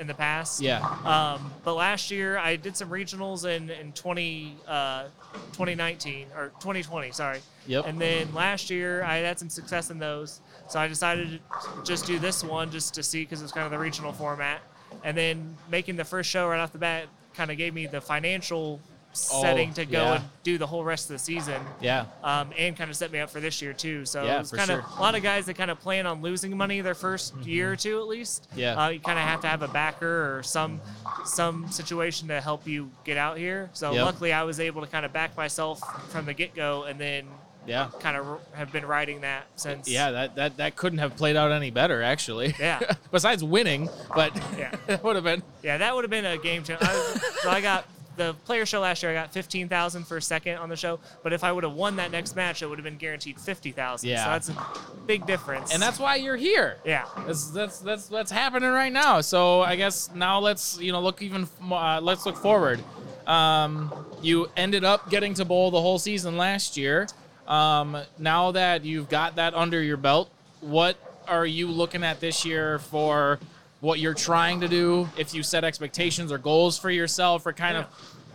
in 0.00 0.06
the 0.06 0.14
past. 0.14 0.60
Yeah. 0.60 0.80
Um, 1.04 1.52
but 1.62 1.74
last 1.74 2.10
year 2.10 2.38
I 2.38 2.56
did 2.56 2.76
some 2.76 2.88
regionals 2.88 3.44
in 3.44 3.70
in 3.70 3.92
20 3.92 4.56
uh, 4.66 5.04
2019 5.52 6.28
or 6.36 6.48
2020, 6.60 7.12
sorry. 7.12 7.40
Yep. 7.66 7.86
And 7.86 8.00
then 8.00 8.34
last 8.34 8.70
year 8.70 9.04
I 9.04 9.18
had 9.18 9.38
some 9.38 9.50
success 9.50 9.90
in 9.90 9.98
those, 9.98 10.40
so 10.68 10.80
I 10.80 10.88
decided 10.88 11.30
to 11.30 11.84
just 11.84 12.06
do 12.06 12.18
this 12.18 12.42
one 12.42 12.70
just 12.70 12.94
to 12.94 13.02
see 13.02 13.22
because 13.22 13.42
it's 13.42 13.52
kind 13.52 13.66
of 13.66 13.70
the 13.70 13.78
regional 13.78 14.12
format. 14.12 14.62
And 15.04 15.16
then 15.16 15.56
making 15.70 15.96
the 15.96 16.04
first 16.04 16.28
show 16.30 16.48
right 16.48 16.58
off 16.58 16.72
the 16.72 16.78
bat 16.78 17.06
kind 17.34 17.50
of 17.50 17.56
gave 17.56 17.74
me 17.74 17.86
the 17.86 18.00
financial 18.00 18.80
setting 19.12 19.72
to 19.74 19.84
go 19.84 19.98
Oh, 20.00 20.04
yeah. 20.04 20.14
and 20.16 20.24
do 20.44 20.56
the 20.58 20.66
whole 20.66 20.84
rest 20.84 21.06
of 21.10 21.14
the 21.14 21.18
season. 21.18 21.60
Yeah. 21.80 22.06
Um, 22.22 22.50
and 22.56 22.76
kind 22.76 22.88
of 22.90 22.96
set 22.96 23.10
me 23.10 23.18
up 23.18 23.30
for 23.30 23.40
this 23.40 23.60
year 23.60 23.72
too. 23.72 24.04
So 24.04 24.24
Yeah, 24.24 24.36
it 24.36 24.38
was 24.40 24.50
for 24.50 24.56
kind 24.56 24.70
of 24.70 24.76
sure. 24.76 24.82
Mm-hmm. 24.84 24.98
a 24.98 25.02
lot 25.02 25.14
of 25.16 25.22
guys 25.22 25.46
that 25.46 25.54
kind 25.54 25.70
of 25.70 25.80
plan 25.80 26.06
on 26.06 26.22
losing 26.22 26.56
money 26.56 26.80
their 26.80 26.94
1st 26.94 27.44
year 27.46 27.72
or 27.72 27.76
two 27.76 27.98
at 28.00 28.06
least. 28.06 28.48
Yeah. 28.54 28.74
Uh, 28.82 28.88
you 28.90 29.00
kind 29.00 29.18
of 29.18 29.24
have 29.24 29.40
to 29.42 29.48
have 29.48 29.62
a 29.62 29.68
backer 29.68 30.36
or 30.36 30.42
some 30.42 30.80
some 31.24 31.70
situation 31.70 32.28
to 32.28 32.40
help 32.40 32.66
you 32.66 32.90
get 33.04 33.16
out 33.16 33.36
here. 33.38 33.68
So 33.72 33.92
Yep. 33.92 34.04
luckily, 34.04 34.32
I 34.32 34.44
was 34.44 34.60
able 34.60 34.80
to 34.82 34.86
kind 34.86 35.04
of 35.04 35.12
back 35.12 35.36
myself 35.36 35.80
from 36.10 36.26
the 36.26 36.34
get 36.34 36.54
go, 36.54 36.84
and 36.84 36.98
then 37.00 37.26
Yeah. 37.66 37.88
kind 38.00 38.16
of 38.16 38.40
have 38.54 38.72
been 38.72 38.86
riding 38.86 39.20
that 39.20 39.44
since. 39.56 39.88
Yeah, 39.88 40.10
that, 40.12 40.34
that 40.36 40.56
that 40.56 40.76
couldn't 40.76 40.98
have 41.00 41.16
played 41.16 41.36
out 41.36 41.52
any 41.52 41.70
better, 41.70 42.02
actually. 42.02 42.54
Yeah. 42.58 42.80
Besides 43.10 43.42
winning, 43.44 43.88
but 44.14 44.34
Yeah. 44.56 44.74
that 44.86 45.02
would 45.04 45.16
have 45.16 45.24
been. 45.24 45.42
Yeah, 45.62 45.78
that 45.78 45.94
would 45.94 46.04
have 46.04 46.10
been 46.10 46.24
a 46.24 46.38
game 46.38 46.62
changer. 46.64 46.78
I 46.80 47.18
so 47.42 47.50
I 47.50 47.60
got 47.60 47.84
the 48.20 48.34
player 48.44 48.66
show 48.66 48.80
last 48.80 49.02
year. 49.02 49.10
I 49.10 49.14
got 49.14 49.32
fifteen 49.32 49.68
thousand 49.68 50.06
for 50.06 50.20
second 50.20 50.58
on 50.58 50.68
the 50.68 50.76
show, 50.76 51.00
but 51.22 51.32
if 51.32 51.42
I 51.42 51.50
would 51.50 51.64
have 51.64 51.72
won 51.72 51.96
that 51.96 52.10
next 52.10 52.36
match, 52.36 52.60
it 52.62 52.66
would 52.66 52.78
have 52.78 52.84
been 52.84 52.98
guaranteed 52.98 53.40
fifty 53.40 53.72
thousand. 53.72 54.10
Yeah. 54.10 54.24
So 54.24 54.30
that's 54.30 54.48
a 54.50 54.66
big 55.06 55.26
difference. 55.26 55.72
And 55.72 55.82
that's 55.82 55.98
why 55.98 56.16
you're 56.16 56.36
here. 56.36 56.76
yeah. 56.84 57.06
That's 57.26 57.50
that's 57.50 57.78
that's 57.80 58.06
that's 58.08 58.30
happening 58.30 58.70
right 58.70 58.92
now. 58.92 59.22
So 59.22 59.62
I 59.62 59.76
guess 59.76 60.10
now 60.14 60.38
let's 60.38 60.78
you 60.78 60.92
know 60.92 61.00
look 61.00 61.22
even 61.22 61.48
uh, 61.70 62.00
let's 62.02 62.26
look 62.26 62.36
forward. 62.36 62.82
Um, 63.26 63.92
you 64.22 64.50
ended 64.56 64.84
up 64.84 65.08
getting 65.08 65.34
to 65.34 65.44
bowl 65.44 65.70
the 65.70 65.80
whole 65.80 65.98
season 65.98 66.36
last 66.36 66.76
year. 66.76 67.08
Um, 67.48 67.96
now 68.18 68.52
that 68.52 68.84
you've 68.84 69.08
got 69.08 69.36
that 69.36 69.54
under 69.54 69.82
your 69.82 69.96
belt, 69.96 70.30
what 70.60 70.96
are 71.26 71.46
you 71.46 71.68
looking 71.68 72.04
at 72.04 72.20
this 72.20 72.44
year 72.44 72.78
for 72.78 73.38
what 73.80 73.98
you're 73.98 74.14
trying 74.14 74.60
to 74.60 74.68
do? 74.68 75.08
If 75.16 75.34
you 75.34 75.42
set 75.42 75.64
expectations 75.64 76.30
or 76.32 76.38
goals 76.38 76.78
for 76.78 76.90
yourself, 76.90 77.46
or 77.46 77.52
kind 77.52 77.76
of 77.76 77.86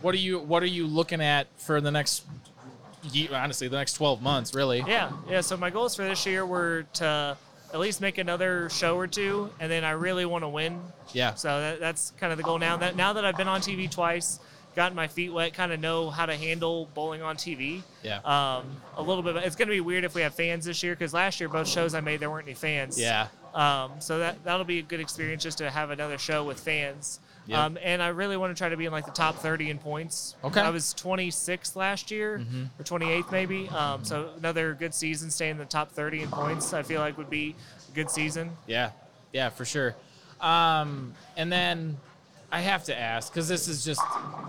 what 0.02 0.14
are 0.14 0.18
you 0.18 0.38
what 0.38 0.62
are 0.62 0.66
you 0.66 0.86
looking 0.86 1.20
at 1.20 1.46
for 1.60 1.80
the 1.80 1.90
next? 1.90 2.24
ye- 3.12 3.28
Honestly, 3.28 3.68
the 3.68 3.76
next 3.76 3.94
12 3.94 4.22
months, 4.22 4.54
really. 4.54 4.82
Yeah, 4.86 5.12
yeah. 5.28 5.40
So 5.40 5.56
my 5.56 5.70
goals 5.70 5.94
for 5.96 6.02
this 6.04 6.26
year 6.26 6.44
were 6.44 6.86
to 6.94 7.36
at 7.72 7.80
least 7.80 8.00
make 8.00 8.18
another 8.18 8.68
show 8.70 8.96
or 8.96 9.06
two, 9.06 9.50
and 9.60 9.70
then 9.70 9.84
I 9.84 9.90
really 9.92 10.24
want 10.24 10.44
to 10.44 10.48
win. 10.48 10.80
Yeah. 11.12 11.34
So 11.34 11.48
that, 11.60 11.80
that's 11.80 12.10
kind 12.18 12.32
of 12.32 12.36
the 12.38 12.44
goal 12.44 12.58
now. 12.58 12.76
That 12.76 12.96
now 12.96 13.12
that 13.14 13.24
I've 13.24 13.36
been 13.36 13.48
on 13.48 13.60
TV 13.60 13.90
twice, 13.90 14.40
gotten 14.74 14.94
my 14.96 15.06
feet 15.08 15.32
wet, 15.32 15.54
kind 15.54 15.72
of 15.72 15.80
know 15.80 16.10
how 16.10 16.26
to 16.26 16.36
handle 16.36 16.88
bowling 16.94 17.22
on 17.22 17.36
TV. 17.36 17.82
Yeah. 18.02 18.18
Um, 18.24 18.66
a 18.96 19.02
little 19.02 19.22
bit. 19.22 19.36
It's 19.36 19.56
gonna 19.56 19.70
be 19.70 19.80
weird 19.80 20.04
if 20.04 20.14
we 20.14 20.22
have 20.22 20.34
fans 20.34 20.64
this 20.64 20.82
year 20.82 20.94
because 20.94 21.14
last 21.14 21.40
year 21.40 21.48
both 21.48 21.68
shows 21.68 21.94
I 21.94 22.00
made 22.00 22.20
there 22.20 22.30
weren't 22.30 22.46
any 22.46 22.54
fans. 22.54 23.00
Yeah. 23.00 23.28
Um, 23.56 23.92
so 24.00 24.18
that 24.18 24.44
that'll 24.44 24.66
be 24.66 24.80
a 24.80 24.82
good 24.82 25.00
experience 25.00 25.42
just 25.42 25.58
to 25.58 25.70
have 25.70 25.90
another 25.90 26.18
show 26.18 26.44
with 26.44 26.60
fans. 26.60 27.20
Yep. 27.46 27.58
Um, 27.58 27.78
and 27.82 28.02
I 28.02 28.08
really 28.08 28.36
want 28.36 28.54
to 28.54 28.58
try 28.60 28.68
to 28.68 28.76
be 28.76 28.84
in 28.84 28.92
like 28.92 29.06
the 29.06 29.12
top 29.12 29.36
30 29.36 29.70
in 29.70 29.78
points. 29.78 30.34
Okay. 30.44 30.60
I 30.60 30.68
was 30.70 30.92
26th 30.94 31.74
last 31.74 32.10
year, 32.10 32.44
or 32.78 32.84
28th 32.84 33.30
maybe. 33.30 33.68
Um, 33.68 34.04
so 34.04 34.30
another 34.36 34.74
good 34.74 34.92
season, 34.92 35.30
staying 35.30 35.52
in 35.52 35.58
the 35.58 35.64
top 35.64 35.92
30 35.92 36.22
in 36.22 36.28
points. 36.28 36.74
I 36.74 36.82
feel 36.82 37.00
like 37.00 37.16
would 37.16 37.30
be 37.30 37.54
a 37.88 37.94
good 37.94 38.10
season. 38.10 38.50
Yeah, 38.66 38.90
yeah, 39.32 39.48
for 39.48 39.64
sure. 39.64 39.94
Um, 40.40 41.14
and 41.36 41.50
then 41.50 41.96
I 42.52 42.60
have 42.60 42.84
to 42.84 42.98
ask 42.98 43.32
because 43.32 43.48
this 43.48 43.68
is 43.68 43.84
just 43.84 44.02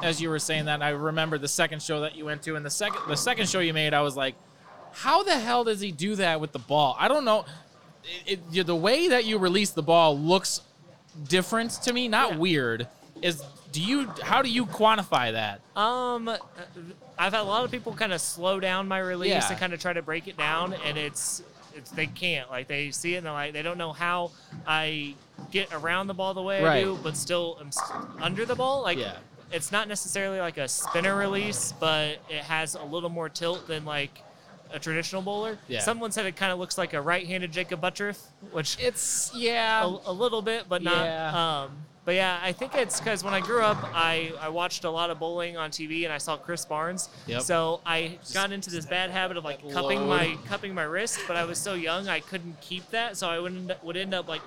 as 0.04 0.20
you 0.22 0.30
were 0.30 0.40
saying 0.40 0.66
that 0.66 0.82
I 0.82 0.90
remember 0.90 1.38
the 1.38 1.48
second 1.48 1.82
show 1.82 2.02
that 2.02 2.16
you 2.16 2.26
went 2.26 2.42
to, 2.44 2.56
and 2.56 2.66
the 2.66 2.70
second 2.70 3.02
the 3.08 3.16
second 3.16 3.48
show 3.48 3.60
you 3.60 3.74
made, 3.74 3.94
I 3.94 4.02
was 4.02 4.18
like, 4.18 4.36
how 4.92 5.24
the 5.24 5.38
hell 5.38 5.64
does 5.64 5.80
he 5.80 5.92
do 5.92 6.16
that 6.16 6.42
with 6.42 6.52
the 6.52 6.60
ball? 6.60 6.96
I 7.00 7.08
don't 7.08 7.26
know. 7.26 7.46
It, 8.26 8.40
it, 8.54 8.66
the 8.68 8.76
way 8.76 9.08
that 9.10 9.26
you 9.26 9.38
release 9.38 9.72
the 9.72 9.84
ball 9.84 10.18
looks 10.18 10.62
different 11.28 11.72
to 11.84 11.94
me, 11.94 12.08
not 12.08 12.32
Yeah. 12.32 12.38
weird. 12.38 12.88
Is 13.22 13.44
do 13.72 13.82
you 13.82 14.08
how 14.24 14.42
do 14.42 14.50
you 14.50 14.66
quantify 14.66 15.32
that? 15.34 15.60
Um, 15.80 16.30
I've 17.18 17.34
had 17.34 17.42
a 17.42 17.44
lot 17.44 17.66
of 17.66 17.72
people 17.72 17.94
kind 17.94 18.14
of 18.14 18.22
slow 18.22 18.60
down 18.60 18.88
my 18.88 19.00
release 19.00 19.30
Yeah. 19.30 19.50
and 19.50 19.58
kind 19.60 19.74
of 19.74 19.80
try 19.80 19.94
to 19.94 20.02
break 20.02 20.28
it 20.28 20.38
down, 20.38 20.74
and 20.86 20.98
it's 20.98 21.42
it's 21.76 21.92
they 21.92 22.08
can't 22.08 22.50
like 22.50 22.68
they 22.68 22.92
see 22.92 23.14
it 23.16 23.18
and 23.18 23.26
they're 23.26 23.34
like 23.34 23.54
they 23.54 23.62
don't 23.62 23.78
know 23.78 23.92
how 23.94 24.32
I 24.66 25.16
get 25.52 25.74
around 25.74 26.08
the 26.08 26.14
ball 26.14 26.34
the 26.34 26.42
way 26.42 26.64
I 26.66 26.82
do, 26.84 26.98
but 27.04 27.16
still 27.18 27.60
s- 27.68 27.78
under 28.22 28.46
the 28.46 28.56
ball. 28.56 28.82
Like 28.84 28.98
Yeah. 29.00 29.18
it's 29.52 29.72
not 29.72 29.88
necessarily 29.88 30.40
like 30.40 30.58
a 30.58 30.68
spinner 30.68 31.16
release, 31.16 31.74
but 31.80 32.18
it 32.30 32.44
has 32.44 32.76
a 32.76 32.84
little 32.84 33.10
more 33.10 33.30
tilt 33.30 33.68
than 33.68 33.86
like 33.86 34.22
a 34.74 34.80
traditional 34.80 35.22
bowler. 35.22 35.58
Yeah. 35.68 35.80
Someone 35.82 36.12
said 36.12 36.26
it 36.26 36.36
kind 36.36 36.52
of 36.52 36.60
looks 36.60 36.78
like 36.78 36.94
a 36.94 37.02
right-handed 37.02 37.52
Jakob 37.52 37.82
Butturff, 37.82 38.20
which 38.52 38.78
It's 38.80 39.32
yeah. 39.36 39.84
a, 39.84 39.88
a 39.88 40.12
little 40.12 40.42
bit, 40.42 40.66
but 40.70 40.82
not. 40.84 41.06
Yeah. 41.06 41.64
Um, 41.64 41.72
But 42.06 42.16
yeah, 42.16 42.40
I 42.42 42.54
think 42.54 42.74
it's 42.74 43.00
because 43.02 43.22
when 43.22 43.34
I 43.34 43.42
grew 43.42 43.62
up, 43.62 43.78
I, 43.94 44.32
I 44.40 44.48
watched 44.48 44.86
a 44.86 44.90
lot 44.90 45.10
of 45.10 45.20
bowling 45.20 45.58
on 45.58 45.72
TV 45.72 46.06
and 46.06 46.14
I 46.14 46.20
saw 46.20 46.38
Chris 46.38 46.64
Barnes. 46.64 47.10
Yep. 47.26 47.42
So 47.42 47.82
I 47.86 48.18
got 48.34 48.54
into 48.54 48.70
this 48.70 48.86
bad 48.86 49.10
habit 49.10 49.36
of 49.36 49.44
like 49.44 49.60
cupping 49.74 50.08
my 50.08 50.38
cupping 50.46 50.74
my 50.74 50.84
wrist, 50.84 51.20
but 51.28 51.36
I 51.36 51.44
was 51.44 51.58
so 51.58 51.74
young 51.74 52.08
I 52.08 52.22
couldn't 52.22 52.62
keep 52.62 52.90
that, 52.92 53.18
so 53.18 53.28
I 53.28 53.40
would 53.40 53.52
end 53.52 53.72
up, 53.72 53.84
would 53.84 53.98
end 53.98 54.14
up 54.14 54.30
like 54.30 54.42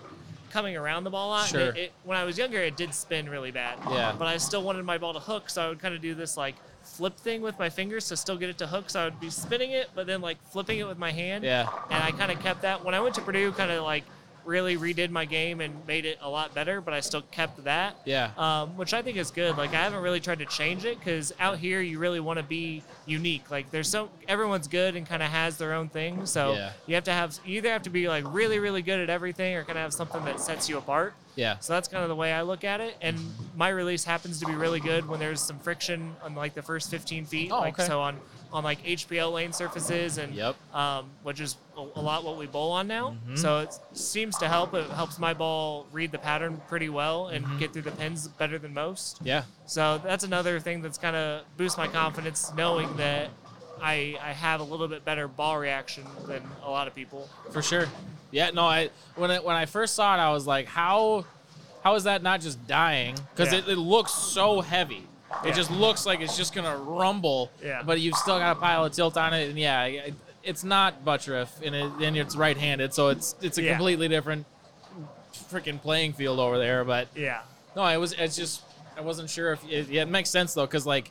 coming 0.51 0.75
around 0.75 1.05
the 1.05 1.11
ball 1.11 1.29
a 1.29 1.33
lot. 1.33 1.49
Sure. 1.49 1.61
It, 1.61 1.77
it, 1.77 1.93
when 2.05 2.17
I 2.17 2.25
was 2.25 2.39
younger, 2.39 2.59
it 2.63 2.79
did 2.79 2.95
spin 2.95 3.29
really 3.29 3.51
bad. 3.51 3.79
Yeah. 3.91 4.15
But 4.19 4.27
I 4.27 4.39
still 4.39 4.63
wanted 4.63 4.85
my 4.87 4.97
ball 4.97 5.13
to 5.13 5.21
hook, 5.21 5.51
so 5.51 5.61
I 5.63 5.69
would 5.69 5.81
kind 5.81 5.95
of 5.95 6.01
do 6.01 6.15
this 6.15 6.39
like 6.39 6.55
flip 7.01 7.17
thing 7.17 7.41
with 7.41 7.59
my 7.59 7.71
fingers 7.71 8.09
to 8.09 8.17
still 8.17 8.37
get 8.37 8.51
it 8.51 8.59
to 8.59 8.67
hook. 8.67 8.91
So 8.91 9.01
I 9.01 9.05
would 9.07 9.19
be 9.21 9.31
spinning 9.31 9.71
it, 9.71 9.89
but 9.95 10.07
then 10.07 10.21
like 10.21 10.37
flipping 10.53 10.81
it 10.81 10.87
with 10.87 10.99
my 10.99 11.11
hand. 11.11 11.45
Yeah. 11.45 11.67
And 11.91 12.05
I 12.05 12.11
kind 12.11 12.31
of 12.31 12.39
kept 12.41 12.61
that. 12.61 12.85
When 12.85 12.95
I 12.95 13.01
went 13.01 13.15
to 13.15 13.23
Purdue, 13.23 13.53
kind 13.53 13.71
of 13.71 13.85
like 13.85 14.05
really 14.45 14.77
redid 14.77 15.09
my 15.11 15.25
game 15.25 15.63
and 15.63 15.75
made 15.87 16.05
it 16.05 16.19
a 16.21 16.29
lot 16.29 16.55
better, 16.55 16.83
but 16.83 16.93
I 16.93 17.01
still 17.01 17.23
kept 17.31 17.65
that. 17.65 17.97
Yeah. 18.05 18.33
Um, 18.37 18.77
which 18.77 18.93
I 18.93 19.01
think 19.01 19.17
is 19.17 19.31
good. 19.31 19.57
Like 19.57 19.71
I 19.71 19.77
haven't 19.83 20.03
really 20.03 20.21
tried 20.21 20.41
to 20.41 20.45
change 20.47 20.85
it 20.85 20.99
because 20.99 21.33
out 21.41 21.57
here 21.57 21.81
you 21.81 21.99
really 21.99 22.21
want 22.21 22.39
to 22.39 22.43
be 22.43 22.83
unique. 23.07 23.51
Like 23.51 23.71
there's 23.71 23.89
so 23.89 24.11
everyone's 24.29 24.69
good 24.69 24.95
and 24.95 25.07
kind 25.07 25.23
of 25.23 25.31
has 25.31 25.57
their 25.57 25.73
own 25.73 25.89
thing. 25.89 26.27
So 26.27 26.53
Yeah. 26.53 26.73
you 26.87 26.95
have 26.97 27.05
to 27.05 27.13
have 27.13 27.39
you 27.47 27.57
either 27.59 27.71
have 27.71 27.83
to 27.85 27.91
be 27.91 28.09
like 28.09 28.25
really 28.29 28.59
really 28.59 28.83
good 28.83 29.01
at 29.01 29.09
everything 29.09 29.57
or 29.57 29.65
kind 29.65 29.79
of 29.79 29.85
have 29.85 29.95
something 29.95 30.23
that 30.27 30.39
sets 30.39 30.69
you 30.69 30.77
apart. 30.77 31.15
Yeah. 31.37 31.59
So 31.61 31.73
that's 31.73 31.89
kind 31.89 32.03
of 32.03 32.09
the 32.09 32.17
way 32.17 32.33
I 32.33 32.43
look 32.43 32.65
at 32.65 32.81
it. 32.81 32.97
And 33.01 33.19
my 33.57 33.69
release 33.69 34.05
happens 34.05 34.41
to 34.41 34.47
be 34.47 34.55
really 34.55 34.81
good 34.81 35.09
when 35.09 35.21
there's 35.21 35.41
some 35.41 35.59
friction 35.59 36.15
on 36.23 36.35
like 36.35 36.55
the 36.55 36.63
first 36.63 36.91
15 36.91 37.25
feet. 37.27 37.51
Oh, 37.53 37.61
like 37.61 37.75
okay. 37.79 37.87
so 37.87 38.01
on 38.01 38.19
on 38.53 38.65
like 38.65 38.83
HPL 38.85 39.33
lane 39.33 39.53
surfaces 39.53 40.19
and 40.19 40.35
Yep. 40.35 40.57
um, 40.75 41.07
which 41.23 41.41
is 41.41 41.57
a, 41.77 41.81
a 41.81 42.01
lot 42.03 42.25
what 42.25 42.37
we 42.37 42.47
bowl 42.47 42.73
on 42.73 42.89
now. 42.89 43.11
Mm-hmm. 43.11 43.37
So 43.37 43.61
it 43.61 43.73
seems 43.93 44.37
to 44.39 44.49
help. 44.49 44.75
It 44.75 44.91
helps 44.91 45.21
my 45.21 45.33
ball 45.35 45.87
read 45.93 46.11
the 46.11 46.19
pattern 46.19 46.61
pretty 46.69 46.89
well 46.89 47.29
and 47.29 47.45
Mm-hmm. 47.45 47.59
get 47.59 47.73
through 47.73 47.83
the 47.83 47.93
pins 47.93 48.27
better 48.27 48.59
than 48.59 48.75
most. 48.75 49.21
Yeah. 49.23 49.45
So 49.67 50.01
that's 50.03 50.25
another 50.25 50.59
thing 50.59 50.83
that's 50.83 50.99
kind 50.99 51.15
of 51.15 51.43
boosts 51.57 51.79
my 51.79 51.87
confidence, 51.87 52.53
knowing 52.57 52.97
that 52.97 53.31
I 53.83 54.19
I 54.23 54.33
have 54.33 54.61
a 54.61 54.65
little 54.65 54.89
bit 54.89 55.05
better 55.05 55.29
ball 55.29 55.59
reaction 55.59 56.05
than 56.27 56.43
a 56.65 56.71
lot 56.71 56.87
of 56.89 56.95
people. 56.95 57.29
For 57.53 57.63
sure. 57.63 57.87
Yeah, 58.31 58.51
no, 58.51 58.63
I 58.65 58.91
when 59.17 59.31
I, 59.31 59.39
when 59.41 59.57
I 59.57 59.67
first 59.67 59.95
saw 59.95 60.15
it, 60.15 60.19
I 60.19 60.31
was 60.33 60.47
like, 60.47 60.67
how 60.67 61.25
how 61.83 61.95
is 61.95 62.05
that 62.05 62.23
not 62.23 62.41
just 62.41 62.67
dying? 62.67 63.17
Because 63.35 63.53
Yeah. 63.53 63.61
it, 63.61 63.69
it 63.69 63.77
looks 63.79 64.13
so 64.13 64.61
heavy. 64.61 65.05
It 65.45 65.49
Yeah. 65.49 65.53
just 65.53 65.71
looks 65.71 66.07
like 66.07 66.21
it's 66.21 66.37
just 66.37 66.55
gonna 66.55 66.77
rumble. 66.77 67.51
Yeah. 67.63 67.83
But 67.83 68.01
you've 68.01 68.17
still 68.17 68.39
got 68.39 68.57
a 68.57 68.61
pile 68.61 68.85
of 68.85 68.93
tilt 68.93 69.17
on 69.17 69.33
it, 69.33 69.49
and 69.49 69.59
yeah, 69.59 69.85
it, 69.85 70.15
it's 70.43 70.65
not 70.65 71.05
Butturff, 71.05 71.49
and 71.65 71.75
it, 71.75 71.91
and 72.03 72.17
it's 72.17 72.37
right-handed, 72.37 72.93
so 72.95 73.09
it's 73.09 73.35
it's 73.41 73.59
a 73.59 73.63
Yeah. 73.63 73.73
completely 73.77 74.09
different 74.09 74.47
freaking 75.51 75.81
playing 75.81 76.13
field 76.13 76.39
over 76.39 76.59
there. 76.59 76.85
But 76.85 77.09
Yeah. 77.15 77.41
no, 77.77 77.85
it 77.87 77.97
was. 77.97 78.13
It's 78.13 78.37
just 78.37 78.63
I 78.97 79.01
wasn't 79.03 79.31
sure 79.31 79.53
if 79.55 79.65
it, 79.69 79.89
yeah, 79.89 80.03
it 80.03 80.09
makes 80.09 80.29
sense 80.31 80.53
though, 80.55 80.67
because 80.67 80.85
like 80.87 81.11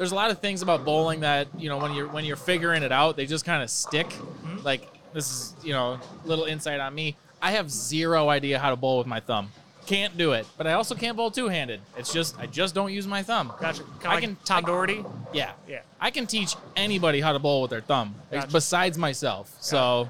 there's 0.00 0.12
a 0.12 0.14
lot 0.14 0.30
of 0.30 0.38
things 0.38 0.62
about 0.62 0.82
bowling 0.86 1.20
that 1.20 1.46
you 1.58 1.68
know 1.68 1.76
when 1.76 1.92
you're 1.92 2.08
when 2.08 2.24
you're 2.24 2.34
figuring 2.36 2.82
it 2.82 2.90
out, 2.90 3.16
they 3.18 3.26
just 3.26 3.44
kind 3.44 3.62
of 3.62 3.68
stick. 3.68 4.08
Mm-hmm. 4.08 4.62
Like 4.64 4.88
this 5.12 5.30
is 5.30 5.54
you 5.62 5.74
know 5.74 6.00
little 6.24 6.46
insight 6.46 6.80
on 6.80 6.94
me. 6.94 7.16
I 7.42 7.50
have 7.50 7.70
zero 7.70 8.30
idea 8.30 8.58
how 8.58 8.70
to 8.70 8.76
bowl 8.76 8.96
with 8.96 9.06
my 9.06 9.20
thumb. 9.20 9.52
Can't 9.84 10.16
do 10.16 10.32
it, 10.32 10.46
but 10.56 10.66
I 10.66 10.72
also 10.72 10.94
can't 10.94 11.18
bowl 11.18 11.30
two-handed. 11.30 11.82
It's 11.98 12.12
just 12.14 12.38
I 12.38 12.46
just 12.46 12.74
don't 12.74 12.92
use 12.94 13.06
my 13.06 13.22
thumb. 13.22 13.52
Gotcha. 13.60 13.82
Kind 13.82 13.94
of 14.00 14.06
I 14.06 14.14
like 14.14 14.22
can- 14.24 14.36
Tom 14.46 14.64
Daugherty. 14.64 15.04
Yeah, 15.34 15.52
Yeah. 15.68 15.80
I 16.00 16.10
can 16.10 16.26
teach 16.26 16.54
anybody 16.76 17.20
how 17.20 17.32
to 17.34 17.38
bowl 17.38 17.60
with 17.60 17.70
their 17.70 17.82
thumb, 17.82 18.14
Gotcha. 18.30 18.50
besides 18.50 18.96
myself. 18.96 19.54
So 19.60 20.08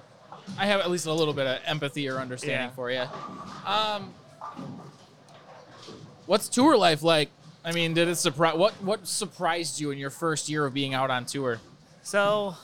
I 0.57 0.67
have 0.67 0.79
at 0.81 0.89
least 0.91 1.07
a 1.07 1.13
little 1.13 1.35
bit 1.35 1.49
of 1.49 1.59
empathy 1.67 2.09
or 2.09 2.19
understanding 2.19 2.69
Yeah. 2.69 2.75
for 2.77 2.91
you. 2.93 3.05
Um, 3.67 4.15
what's 6.27 6.49
tour 6.49 6.77
life 6.77 7.03
like? 7.03 7.31
I 7.65 7.73
mean, 7.73 7.95
did 7.95 8.09
it 8.09 8.17
surprise? 8.17 8.57
What 8.57 8.73
what 8.83 9.07
surprised 9.07 9.81
you 9.81 9.91
in 9.91 9.99
your 9.99 10.11
first 10.11 10.49
year 10.49 10.65
of 10.65 10.73
being 10.75 10.95
out 10.95 11.11
on 11.11 11.27
tour? 11.27 11.59
So, 12.03 12.55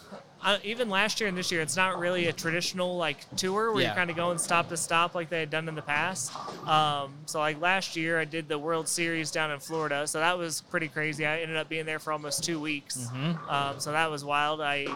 uh, 0.42 0.56
even 0.64 0.88
last 0.88 1.20
year 1.20 1.28
and 1.28 1.36
this 1.36 1.52
year, 1.52 1.60
it's 1.60 1.76
not 1.76 1.98
really 1.98 2.26
a 2.28 2.32
traditional 2.32 2.96
like 2.96 3.18
tour 3.36 3.70
where 3.72 3.82
Yeah. 3.82 3.88
you're 3.88 3.94
kind 3.96 4.08
of 4.10 4.16
going 4.16 4.38
stop 4.38 4.70
to 4.70 4.76
stop 4.76 5.14
like 5.14 5.28
they 5.28 5.40
had 5.40 5.50
done 5.50 5.68
in 5.68 5.74
the 5.74 5.82
past. 5.82 6.32
Um, 6.66 7.12
so, 7.26 7.38
like 7.40 7.60
last 7.60 7.96
year, 7.96 8.18
I 8.18 8.24
did 8.24 8.48
the 8.48 8.58
World 8.58 8.88
Series 8.88 9.30
down 9.30 9.50
in 9.50 9.60
Florida, 9.60 10.06
so 10.06 10.18
that 10.20 10.38
was 10.38 10.62
pretty 10.62 10.88
crazy. 10.88 11.26
I 11.26 11.40
ended 11.40 11.58
up 11.58 11.68
being 11.68 11.84
there 11.84 11.98
for 11.98 12.12
almost 12.12 12.42
two 12.44 12.58
weeks, 12.58 12.96
Mm-hmm. 13.12 13.50
um, 13.50 13.78
so 13.80 13.92
that 13.92 14.10
was 14.10 14.24
wild. 14.24 14.62
I 14.62 14.86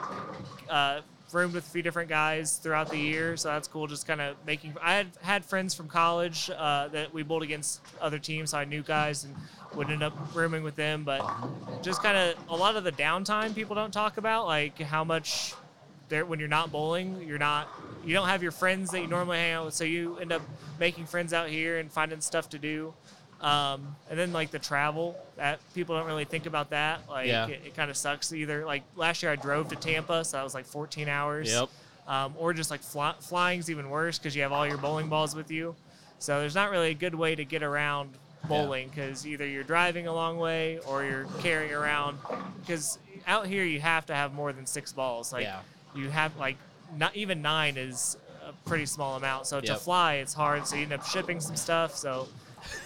uh, 0.71 1.03
roomed 1.33 1.55
with 1.55 1.67
a 1.67 1.71
few 1.71 1.83
different 1.83 2.09
guys 2.09 2.57
throughout 2.57 2.89
the 2.89 2.99
year, 2.99 3.37
so 3.37 3.49
that's 3.51 3.69
cool. 3.69 3.87
Just 3.87 4.07
kind 4.07 4.21
of 4.23 4.37
making. 4.47 4.75
I 4.83 4.95
had 4.95 5.07
had 5.21 5.45
friends 5.45 5.75
from 5.75 5.89
college 5.89 6.51
uh, 6.57 6.89
that 6.89 7.13
we 7.13 7.23
bowled 7.23 7.43
against 7.43 7.83
other 8.01 8.19
teams, 8.19 8.51
so 8.53 8.59
I 8.59 8.65
knew 8.65 8.83
guys 8.83 9.25
and 9.25 9.35
would 9.75 9.91
end 9.91 10.03
up 10.03 10.13
rooming 10.35 10.63
with 10.63 10.77
them. 10.77 11.05
But 11.05 11.25
just 11.83 12.03
kind 12.03 12.17
of 12.17 12.35
a 12.49 12.57
lot 12.57 12.77
of 12.77 12.85
the 12.85 12.93
downtime 12.93 13.55
people 13.55 13.75
don't 13.75 13.93
talk 13.93 14.17
about, 14.17 14.47
like 14.47 14.79
how 14.81 15.05
much 15.05 15.55
there 16.09 16.25
when 16.25 16.39
you're 16.41 16.49
not 16.49 16.73
bowling, 16.73 17.23
you're 17.27 17.39
not 17.39 17.69
you 18.05 18.15
don't 18.15 18.29
have 18.29 18.43
your 18.43 18.53
friends 18.53 18.91
that 18.91 19.01
you 19.01 19.07
normally 19.07 19.37
hang 19.39 19.53
out 19.53 19.67
with, 19.67 19.75
so 19.75 19.85
you 19.85 20.17
end 20.19 20.33
up 20.33 20.43
making 20.79 21.05
friends 21.07 21.33
out 21.33 21.49
here 21.49 21.79
and 21.79 21.93
finding 21.93 22.21
stuff 22.21 22.49
to 22.51 22.59
do. 22.59 22.95
Um, 23.41 23.97
and 24.11 24.19
then 24.19 24.33
like 24.33 24.51
the 24.51 24.59
travel 24.59 25.17
that 25.37 25.61
people 25.75 25.97
don't 25.97 26.07
really 26.07 26.25
think 26.27 26.47
about 26.47 26.71
that. 26.71 27.09
Like 27.09 27.29
Yeah. 27.29 27.47
it, 27.47 27.61
it 27.67 27.77
kind 27.77 27.91
of 27.91 27.97
sucks 27.97 28.33
either. 28.33 28.65
Like 28.67 28.83
last 28.97 29.23
year 29.23 29.33
I 29.33 29.37
drove 29.37 29.69
to 29.69 29.77
Tampa, 29.77 30.25
so 30.25 30.37
that 30.37 30.43
was 30.45 30.55
like 30.55 30.67
14 30.67 31.09
hours. 31.09 31.51
Yep. 31.51 31.69
Um, 32.07 32.35
or 32.39 32.53
just 32.53 32.71
like 32.71 32.83
fly, 32.83 33.15
flying's 33.21 33.71
even 33.71 33.89
worse 33.89 34.19
because 34.19 34.35
you 34.35 34.43
have 34.43 34.53
all 34.53 34.67
your 34.67 34.79
bowling 34.79 35.09
balls 35.09 35.35
with 35.35 35.51
you. 35.51 35.75
So 36.19 36.41
there's 36.41 36.55
not 36.55 36.71
really 36.71 36.91
a 36.91 36.95
good 36.95 37.15
way 37.15 37.35
to 37.35 37.45
get 37.45 37.63
around 37.63 38.11
bowling 38.49 38.89
because 38.89 39.27
either 39.27 39.47
you're 39.47 39.65
driving 39.65 40.07
a 40.07 40.13
long 40.13 40.39
way 40.39 40.79
or 40.87 41.05
you're 41.05 41.27
carrying 41.41 41.73
around. 41.73 42.19
Because 42.61 42.99
out 43.27 43.47
here 43.47 43.65
you 43.65 43.81
have 43.81 44.07
to 44.07 44.15
have 44.15 44.33
more 44.33 44.53
than 44.53 44.67
six 44.67 44.93
balls. 44.93 45.33
Like 45.33 45.45
Yeah. 45.45 45.61
you 45.95 46.09
have 46.11 46.37
like 46.37 46.57
not 46.97 47.15
even 47.17 47.43
nine 47.43 47.77
is 47.77 48.17
a 48.45 48.53
pretty 48.69 48.87
small 48.87 49.17
amount. 49.17 49.47
So 49.47 49.61
to 49.61 49.77
fly 49.77 50.15
it's 50.15 50.35
hard. 50.35 50.67
So 50.67 50.77
you 50.77 50.83
end 50.83 50.93
up 50.93 51.05
shipping 51.05 51.41
some 51.41 51.57
stuff. 51.57 51.97
So 51.97 52.29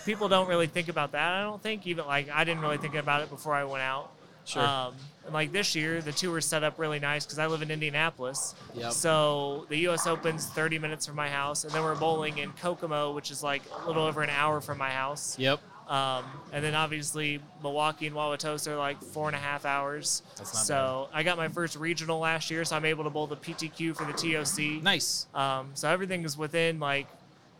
people 0.04 0.28
don't 0.28 0.48
really 0.48 0.66
think 0.66 0.88
about 0.88 1.12
that. 1.12 1.32
I 1.34 1.42
don't 1.42 1.62
think 1.62 1.86
even 1.86 2.06
like 2.06 2.28
I 2.30 2.44
didn't 2.44 2.62
really 2.62 2.78
think 2.78 2.94
about 2.94 3.22
it 3.22 3.30
before 3.30 3.54
I 3.54 3.64
went 3.64 3.82
out. 3.82 4.10
Sure. 4.44 4.62
Um, 4.62 4.94
and 5.24 5.32
like 5.32 5.52
this 5.52 5.74
year, 5.74 6.00
the 6.02 6.12
tour 6.12 6.38
is 6.38 6.44
set 6.44 6.62
up 6.62 6.78
really 6.78 7.00
nice 7.00 7.24
because 7.24 7.38
I 7.38 7.46
live 7.46 7.62
in 7.62 7.70
Indianapolis. 7.70 8.54
Yep. 8.74 8.92
So 8.92 9.66
the 9.68 9.78
U.S. 9.78 10.06
Open's 10.06 10.46
30 10.46 10.78
minutes 10.78 11.06
from 11.06 11.16
my 11.16 11.28
house, 11.28 11.64
and 11.64 11.72
then 11.72 11.82
we're 11.82 11.94
bowling 11.94 12.38
in 12.38 12.52
Kokomo, 12.52 13.12
which 13.12 13.30
is 13.30 13.42
like 13.42 13.62
a 13.82 13.86
little 13.86 14.04
over 14.04 14.22
an 14.22 14.30
hour 14.30 14.60
from 14.60 14.78
my 14.78 14.90
house. 14.90 15.38
Yep. 15.38 15.60
Um, 15.88 16.24
and 16.52 16.64
then 16.64 16.74
obviously 16.74 17.40
Milwaukee 17.62 18.06
and 18.06 18.16
Wauwatosa 18.16 18.68
are 18.68 18.76
like 18.76 19.02
four 19.02 19.26
and 19.26 19.36
a 19.36 19.38
half 19.38 19.66
hours. 19.66 20.22
That's 20.36 20.54
not 20.54 20.64
so 20.64 21.08
I 21.12 21.22
got 21.22 21.36
my 21.36 21.48
first 21.48 21.76
regional 21.76 22.18
last 22.18 22.50
year, 22.50 22.64
so 22.64 22.76
I'm 22.76 22.86
able 22.86 23.04
to 23.04 23.10
bowl 23.10 23.26
the 23.26 23.36
PTQ 23.36 23.94
for 23.94 24.04
the 24.04 24.12
TOC. 24.12 24.82
Nice. 24.82 25.26
Um, 25.34 25.70
so 25.74 25.88
everything 25.90 26.24
is 26.24 26.38
within 26.38 26.80
like 26.80 27.06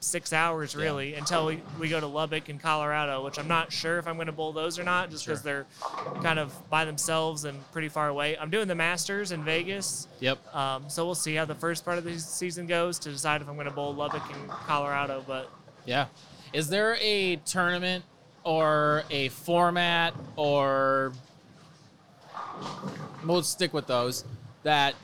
six 0.05 0.33
hours 0.33 0.77
really 0.77 1.15
until 1.15 1.47
we, 1.47 1.63
we 1.81 1.89
go 1.89 1.99
to 1.99 2.07
Lubbock 2.07 2.49
and 2.49 2.61
Colorado, 2.61 3.25
which 3.25 3.39
I'm 3.39 3.49
not 3.49 3.73
sure 3.73 3.99
if 3.99 4.07
I'm 4.07 4.15
going 4.17 4.27
to 4.27 4.33
bowl 4.33 4.53
those 4.53 4.79
or 4.79 4.85
not, 4.85 5.11
just 5.11 5.25
because 5.27 5.43
Sure. 5.43 5.67
they're 6.15 6.23
kind 6.23 6.39
of 6.39 6.53
by 6.71 6.85
themselves 6.85 7.45
and 7.45 7.59
pretty 7.73 7.89
far 7.89 8.09
away. 8.09 8.37
I'm 8.39 8.51
doing 8.51 8.69
the 8.69 8.75
Masters 8.75 9.33
in 9.33 9.45
Vegas, 9.45 10.07
Yep. 10.21 10.55
um, 10.55 10.85
so 10.89 11.05
we'll 11.05 11.15
see 11.15 11.35
how 11.35 11.45
the 11.45 11.55
first 11.55 11.85
part 11.85 11.99
of 11.99 12.05
the 12.05 12.19
season 12.19 12.67
goes 12.67 12.99
to 13.01 13.11
decide 13.11 13.41
if 13.43 13.49
I'm 13.49 13.55
going 13.55 13.67
to 13.67 13.73
bowl 13.73 13.95
Lubbock 13.95 14.23
and 14.35 14.49
Colorado. 14.49 15.25
But 15.27 15.51
Yeah. 15.85 16.07
Is 16.53 16.69
there 16.69 16.97
a 17.01 17.37
tournament 17.37 18.05
or 18.45 19.05
a 19.11 19.29
format 19.31 20.15
or 20.37 21.13
we'll 23.25 23.43
stick 23.43 23.73
with 23.73 23.87
those 23.87 24.25
that 24.63 24.95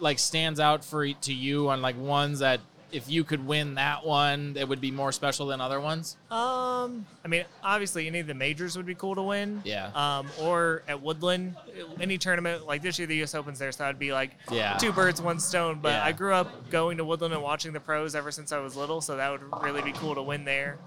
like 0.00 0.18
stands 0.18 0.60
out 0.60 0.84
for 0.84 1.06
to 1.12 1.32
you 1.34 1.68
on 1.70 1.82
like 1.82 1.96
ones 1.98 2.38
that 2.40 2.60
if 2.94 3.10
you 3.10 3.24
could 3.24 3.44
win 3.46 3.74
that 3.74 4.06
one, 4.06 4.56
it 4.58 4.68
would 4.68 4.80
be 4.80 4.90
more 4.90 5.10
special 5.12 5.46
than 5.46 5.60
other 5.60 5.80
ones? 5.80 6.16
um, 6.30 7.04
I 7.24 7.28
mean, 7.28 7.44
obviously 7.62 8.06
any 8.06 8.20
of 8.20 8.26
the 8.26 8.34
majors 8.34 8.76
would 8.76 8.86
be 8.86 8.94
cool 8.94 9.14
to 9.14 9.22
win. 9.22 9.62
Yeah. 9.64 9.90
Um, 9.94 10.28
or 10.40 10.82
at 10.86 11.00
Woodland, 11.02 11.56
any 12.00 12.18
tournament 12.18 12.66
like 12.66 12.82
this 12.82 12.98
year, 12.98 13.08
the 13.08 13.16
U.S. 13.16 13.34
Open's 13.34 13.58
there, 13.58 13.72
so 13.72 13.84
that'd 13.84 13.98
be 13.98 14.12
like 14.12 14.30
Yeah. 14.50 14.76
two 14.76 14.92
birds, 14.92 15.20
one 15.20 15.40
stone. 15.40 15.80
But 15.82 15.92
Yeah. 15.92 16.04
I 16.04 16.12
grew 16.12 16.32
up 16.34 16.70
going 16.70 16.98
to 16.98 17.04
Woodland 17.04 17.34
and 17.34 17.42
watching 17.42 17.72
the 17.72 17.80
pros 17.80 18.14
ever 18.14 18.30
since 18.30 18.52
I 18.52 18.58
was 18.58 18.76
little, 18.76 19.00
so 19.00 19.16
that 19.16 19.30
would 19.30 19.42
really 19.62 19.82
be 19.82 19.92
cool 19.92 20.14
to 20.14 20.22
win 20.22 20.44
there. 20.44 20.78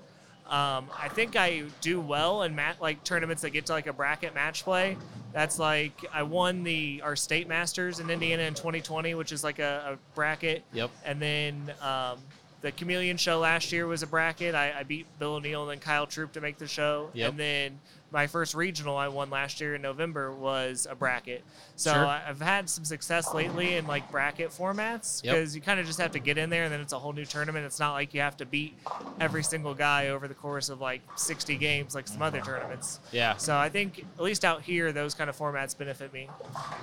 Um, 0.46 0.90
I 0.98 1.10
think 1.10 1.36
I 1.36 1.64
do 1.82 2.00
well 2.00 2.44
in 2.44 2.56
mat 2.56 2.78
like 2.80 3.04
tournaments 3.04 3.42
that 3.42 3.50
get 3.50 3.66
to 3.66 3.74
like 3.74 3.88
a 3.88 3.92
bracket 3.94 4.34
match 4.34 4.64
play. 4.64 4.96
That's 5.38 5.60
like 5.60 6.03
I 6.12 6.24
won 6.24 6.63
the 6.63 7.00
our 7.03 7.15
state 7.15 7.48
masters 7.48 8.00
in 8.00 8.10
Indiana 8.10 8.41
in 8.41 8.56
2020, 8.56 9.13
which 9.13 9.32
is 9.32 9.44
like 9.44 9.60
a, 9.60 9.94
a 9.94 10.15
bracket. 10.15 10.63
Yep. 10.74 10.89
And 11.06 11.22
then 11.22 11.74
um, 11.79 12.17
the 12.62 12.72
Chameleon 12.72 13.17
Show 13.17 13.38
last 13.38 13.72
year 13.72 13.86
was 13.86 14.01
a 14.01 14.08
bracket. 14.08 14.56
I, 14.56 14.79
I 14.79 14.82
beat 14.82 15.06
Bill 15.20 15.36
O'Neill 15.36 15.62
and 15.62 15.70
then 15.70 15.79
Kyle 15.79 16.08
Troup 16.08 16.32
to 16.32 16.41
make 16.41 16.58
the 16.58 16.65
show. 16.67 17.12
Yep. 17.13 17.29
And 17.29 17.39
then 17.39 17.79
my 18.10 18.26
first 18.26 18.54
regional 18.56 18.96
I 18.96 19.10
won 19.10 19.30
last 19.30 19.60
year 19.60 19.76
in 19.76 19.82
November 19.82 20.32
was 20.32 20.88
a 20.90 20.96
bracket. 20.96 21.44
So 21.76 21.92
Sure. 21.94 22.06
I've 22.06 22.40
had 22.40 22.70
some 22.70 22.86
success 22.86 23.34
lately 23.34 23.76
in 23.76 23.86
like 23.86 24.10
bracket 24.10 24.50
formats 24.50 25.22
Yep. 25.24 25.36
because 25.36 25.56
you 25.56 25.62
kind 25.62 25.80
of 25.80 25.86
just 25.86 26.00
have 26.00 26.12
to 26.14 26.20
get 26.20 26.38
in 26.38 26.50
there 26.50 26.64
and 26.64 26.72
then 26.74 26.80
it's 26.80 26.94
a 26.94 27.00
whole 27.00 27.12
new 27.12 27.26
tournament. 27.26 27.66
It's 27.66 27.80
not 27.80 27.92
like 27.94 28.14
you 28.14 28.22
have 28.22 28.38
to 28.38 28.46
beat 28.46 28.78
every 29.20 29.44
single 29.44 29.74
guy 29.74 30.08
over 30.08 30.28
the 30.30 30.34
course 30.34 30.70
of 30.70 30.80
like 30.80 31.02
60 31.18 31.58
games 31.58 31.96
like 31.96 32.08
some 32.08 32.22
other 32.22 32.40
tournaments. 32.40 33.02
Yeah. 33.12 33.36
So 33.38 33.58
I 33.58 33.68
think 33.70 34.06
at 34.18 34.24
least 34.24 34.46
out 34.46 34.62
here, 34.62 34.92
those 34.94 35.14
kind 35.14 35.30
of 35.30 35.38
formats 35.38 35.78
benefit 35.78 36.14
me. 36.14 36.30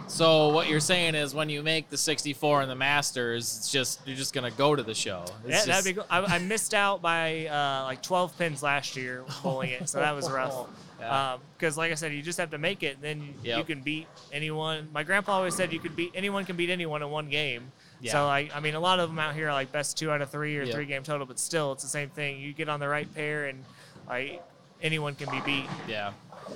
So 0.08 0.50
what 0.50 0.68
you're 0.68 0.78
saying 0.80 1.14
is 1.14 1.34
when 1.34 1.48
you 1.48 1.62
make 1.62 1.88
the 1.88 1.96
64 1.96 2.60
and 2.62 2.70
the 2.70 2.74
Masters, 2.76 3.56
it's 3.56 3.70
just 3.70 4.00
you're 4.06 4.16
just 4.16 4.34
gonna 4.34 4.50
go 4.50 4.76
to 4.76 4.82
the 4.82 4.94
show. 4.94 5.24
It's 5.44 5.48
Yeah, 5.48 5.50
just- 5.54 5.66
that'd 5.66 5.84
be 5.84 5.94
cool. 5.94 6.06
I, 6.10 6.36
I 6.36 6.38
missed 6.38 6.74
out 6.74 7.00
by 7.00 7.46
uh, 7.46 7.84
like 7.84 8.02
12 8.02 8.36
pins 8.38 8.62
last 8.62 8.94
year 8.96 9.24
bowling 9.42 9.70
it, 9.70 9.88
so 9.88 9.98
that 10.00 10.14
was 10.14 10.30
rough. 10.30 10.66
Yeah. 11.00 11.36
Because, 11.58 11.76
like 11.76 11.92
I 11.92 11.94
said, 11.94 12.12
you 12.12 12.22
just 12.22 12.38
have 12.38 12.50
to 12.50 12.58
make 12.58 12.82
it, 12.82 12.94
and 12.96 13.02
then 13.02 13.34
you, 13.42 13.56
you 13.56 13.64
can 13.64 13.82
beat 13.82 14.06
anyone. 14.32 14.88
My 14.92 15.02
grandpa 15.02 15.32
always 15.32 15.54
said 15.54 15.72
you 15.72 15.80
could 15.80 15.96
beat 15.96 16.12
anyone 16.14 16.44
can 16.44 16.56
beat 16.56 16.70
anyone 16.70 17.02
in 17.02 17.10
one 17.10 17.28
game. 17.28 17.72
Yeah. 18.00 18.12
So, 18.12 18.26
like, 18.26 18.54
I 18.54 18.60
mean, 18.60 18.74
a 18.74 18.80
lot 18.80 19.00
of 19.00 19.08
them 19.08 19.18
out 19.18 19.34
here 19.34 19.48
are 19.48 19.52
like 19.52 19.72
best 19.72 19.96
two 19.98 20.10
out 20.10 20.20
of 20.22 20.30
three 20.30 20.56
or 20.58 20.62
Yep. 20.64 20.74
three 20.74 20.84
game 20.86 21.02
total, 21.02 21.26
but 21.26 21.38
still, 21.38 21.72
it's 21.72 21.82
the 21.82 21.88
same 21.88 22.10
thing. 22.10 22.40
You 22.40 22.52
get 22.52 22.68
on 22.68 22.80
the 22.80 22.88
right 22.88 23.12
pair, 23.14 23.46
and 23.46 23.64
like 24.08 24.42
anyone 24.82 25.14
can 25.14 25.30
be 25.30 25.40
beat. 25.44 25.66
Yeah. 25.88 26.12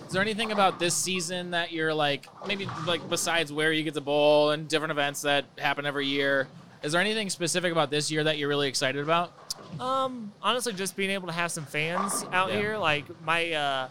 Is 0.06 0.12
there 0.12 0.20
anything 0.22 0.52
about 0.52 0.78
this 0.78 0.94
season 0.94 1.52
that 1.52 1.72
you're 1.72 1.94
like 1.94 2.26
maybe 2.46 2.68
like 2.86 3.08
besides 3.08 3.50
where 3.52 3.72
you 3.72 3.82
get 3.84 3.94
to 3.94 4.00
bowl 4.02 4.50
and 4.50 4.68
different 4.68 4.90
events 4.92 5.22
that 5.22 5.46
happen 5.56 5.86
every 5.86 6.06
year? 6.06 6.46
Is 6.82 6.92
there 6.92 7.00
anything 7.00 7.30
specific 7.30 7.72
about 7.72 7.90
this 7.90 8.10
year 8.10 8.22
that 8.24 8.36
you're 8.38 8.48
really 8.50 8.68
excited 8.68 9.02
about? 9.02 9.32
Um, 9.80 10.32
honestly, 10.42 10.72
just 10.74 10.94
being 10.96 11.10
able 11.10 11.26
to 11.28 11.32
have 11.32 11.50
some 11.50 11.64
fans 11.64 12.24
out 12.32 12.52
Yeah. 12.52 12.58
here, 12.60 12.76
like 12.78 13.04
my 13.24 13.52
uh, 13.52 13.88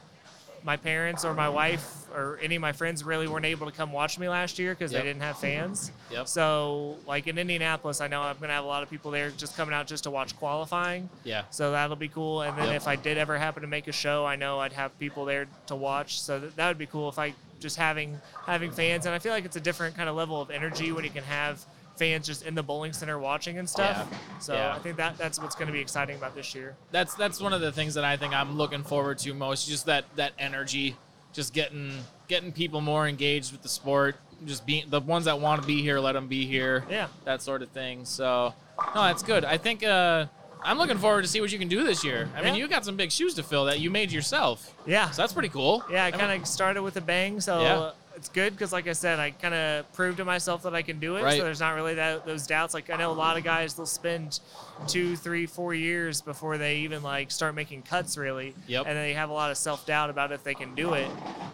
my 0.68 0.78
parents 0.78 1.26
or 1.26 1.34
my 1.34 1.48
wife 1.50 1.94
or 2.14 2.38
any 2.44 2.56
of 2.58 2.62
my 2.62 2.74
friends 2.74 3.04
really 3.04 3.28
weren't 3.28 3.46
able 3.46 3.66
to 3.66 3.72
come 3.72 3.92
watch 3.94 4.20
me 4.20 4.28
last 4.28 4.60
year 4.60 4.74
because 4.74 4.92
Yep. 4.92 5.02
they 5.02 5.08
didn't 5.08 5.22
have 5.24 5.40
fans. 5.40 5.92
Yep. 6.12 6.28
So, 6.28 6.98
like 7.08 7.26
in 7.28 7.38
Indianapolis, 7.38 8.02
I 8.02 8.08
know 8.08 8.22
I'm 8.22 8.36
gonna 8.40 8.54
have 8.54 8.66
a 8.66 8.68
lot 8.68 8.84
of 8.84 8.90
people 8.90 9.10
there 9.12 9.30
just 9.32 9.56
coming 9.58 9.74
out 9.74 9.88
just 9.88 10.04
to 10.04 10.12
watch 10.12 10.36
qualifying. 10.38 11.10
Yeah. 11.24 11.44
So 11.52 11.72
that'll 11.72 11.96
be 11.96 12.10
cool. 12.10 12.42
And 12.42 12.58
then 12.58 12.68
Yep. 12.68 12.76
if 12.76 12.88
I 12.88 12.98
did 12.98 13.18
ever 13.18 13.38
happen 13.38 13.62
to 13.62 13.68
make 13.68 13.88
a 13.88 13.92
show, 13.94 14.26
I 14.26 14.36
know 14.36 14.60
I'd 14.60 14.74
have 14.74 14.98
people 15.00 15.26
there 15.26 15.48
to 15.68 15.76
watch. 15.76 16.20
So 16.22 16.38
that, 16.40 16.56
that 16.58 16.68
would 16.68 16.78
be 16.78 16.86
cool 16.88 17.08
if 17.10 17.18
I 17.18 17.34
just 17.60 17.78
having 17.78 18.20
having 18.46 18.70
fans. 18.72 19.06
And 19.06 19.16
I 19.16 19.20
feel 19.20 19.32
like 19.32 19.46
it's 19.46 19.56
a 19.56 19.62
different 19.62 19.96
kind 19.96 20.10
of 20.10 20.16
level 20.16 20.42
of 20.42 20.52
energy 20.52 20.92
when 20.92 21.04
you 21.06 21.10
can 21.12 21.24
have 21.24 21.64
fans 21.98 22.26
just 22.28 22.46
in 22.46 22.56
the 22.56 22.64
bowling 22.64 22.94
center 22.94 23.18
watching 23.20 23.58
and 23.58 23.70
stuff. 23.70 24.08
Yeah. 24.10 24.18
So 24.40 24.54
Yeah. 24.54 24.76
I 24.76 24.80
think 24.80 24.98
that 24.98 25.18
that's 25.18 25.40
what's 25.42 25.56
going 25.56 25.68
to 25.68 25.74
be 25.74 25.80
exciting 25.80 26.16
about 26.16 26.36
this 26.36 26.54
year. 26.56 26.76
That's 26.92 27.14
that's 27.16 27.40
one 27.42 27.54
of 27.54 27.62
the 27.62 27.72
things 27.72 27.94
that 27.96 28.04
I 28.04 28.18
think 28.18 28.34
I'm 28.34 28.58
looking 28.58 28.84
forward 28.84 29.18
to 29.20 29.34
most. 29.34 29.68
Just 29.68 29.86
that 29.88 30.06
that 30.16 30.34
energy, 30.40 30.96
just 31.34 31.54
getting 31.54 31.92
getting 32.28 32.52
people 32.52 32.82
more 32.82 33.08
engaged 33.08 33.52
with 33.52 33.62
the 33.64 33.70
sport. 33.70 34.16
Just 34.46 34.66
being 34.68 34.86
the 34.90 35.02
ones 35.02 35.26
that 35.26 35.40
want 35.40 35.62
to 35.62 35.68
be 35.68 35.82
here, 35.82 36.00
let 36.00 36.12
them 36.12 36.28
be 36.28 36.46
here. 36.46 36.86
Yeah. 36.90 37.08
that 37.26 37.42
sort 37.42 37.64
of 37.64 37.70
thing. 37.70 38.06
So, 38.06 38.54
no, 38.94 39.02
that's 39.04 39.24
good. 39.24 39.44
I 39.44 39.58
think 39.58 39.84
uh, 39.84 40.28
I'm 40.64 40.78
looking 40.78 41.00
forward 41.00 41.24
to 41.24 41.28
see 41.28 41.42
what 41.42 41.52
you 41.52 41.58
can 41.58 41.68
do 41.68 41.84
this 41.84 42.04
year. 42.04 42.30
I 42.36 42.44
mean, 42.44 42.54
you 42.54 42.68
got 42.68 42.86
some 42.86 42.96
big 42.98 43.12
shoes 43.12 43.34
to 43.36 43.42
fill 43.44 43.66
that 43.66 43.80
you 43.80 43.90
made 43.90 44.12
yourself. 44.12 44.76
Yeah. 44.86 45.10
So 45.10 45.24
that's 45.24 45.34
pretty 45.34 45.50
cool. 45.50 45.84
Yeah, 45.92 46.06
I 46.06 46.12
kind 46.12 46.40
of 46.40 46.48
started 46.48 46.84
with 46.84 46.98
a 46.98 47.02
bang, 47.02 47.42
so 47.42 47.62
Yeah. 47.62 47.92
It's 48.18 48.30
good 48.30 48.54
because, 48.54 48.74
like 48.74 48.88
I 48.88 48.94
said, 48.94 49.20
I 49.20 49.30
kind 49.30 49.54
of 49.54 49.94
proved 49.94 50.18
to 50.18 50.26
myself 50.26 50.64
that 50.64 50.74
I 50.74 50.82
can 50.82 51.00
do 51.00 51.18
it. 51.18 51.24
Right. 51.24 51.38
So 51.38 51.44
there's 51.44 51.60
not 51.60 51.76
really 51.76 51.94
that 51.96 52.26
those 52.26 52.48
doubts. 52.48 52.74
Like 52.74 52.90
I 52.90 52.98
know 52.98 53.12
a 53.12 53.14
lot 53.14 53.38
of 53.38 53.44
guys, 53.44 53.76
they'll 53.76 53.86
spend 53.86 54.40
two, 54.88 55.16
three, 55.16 55.46
four 55.46 55.76
years 55.76 56.22
before 56.22 56.58
they 56.58 56.78
even 56.78 57.04
like 57.04 57.30
start 57.30 57.54
making 57.54 57.84
cuts, 57.84 58.18
really. 58.18 58.56
Yep. 58.68 58.86
And 58.88 58.98
they 58.98 59.14
have 59.14 59.30
a 59.30 59.34
lot 59.34 59.52
of 59.52 59.58
self 59.58 59.86
doubt 59.86 60.10
about 60.10 60.32
if 60.32 60.44
they 60.44 60.56
can 60.56 60.74
do 60.74 60.96
it. 60.96 61.08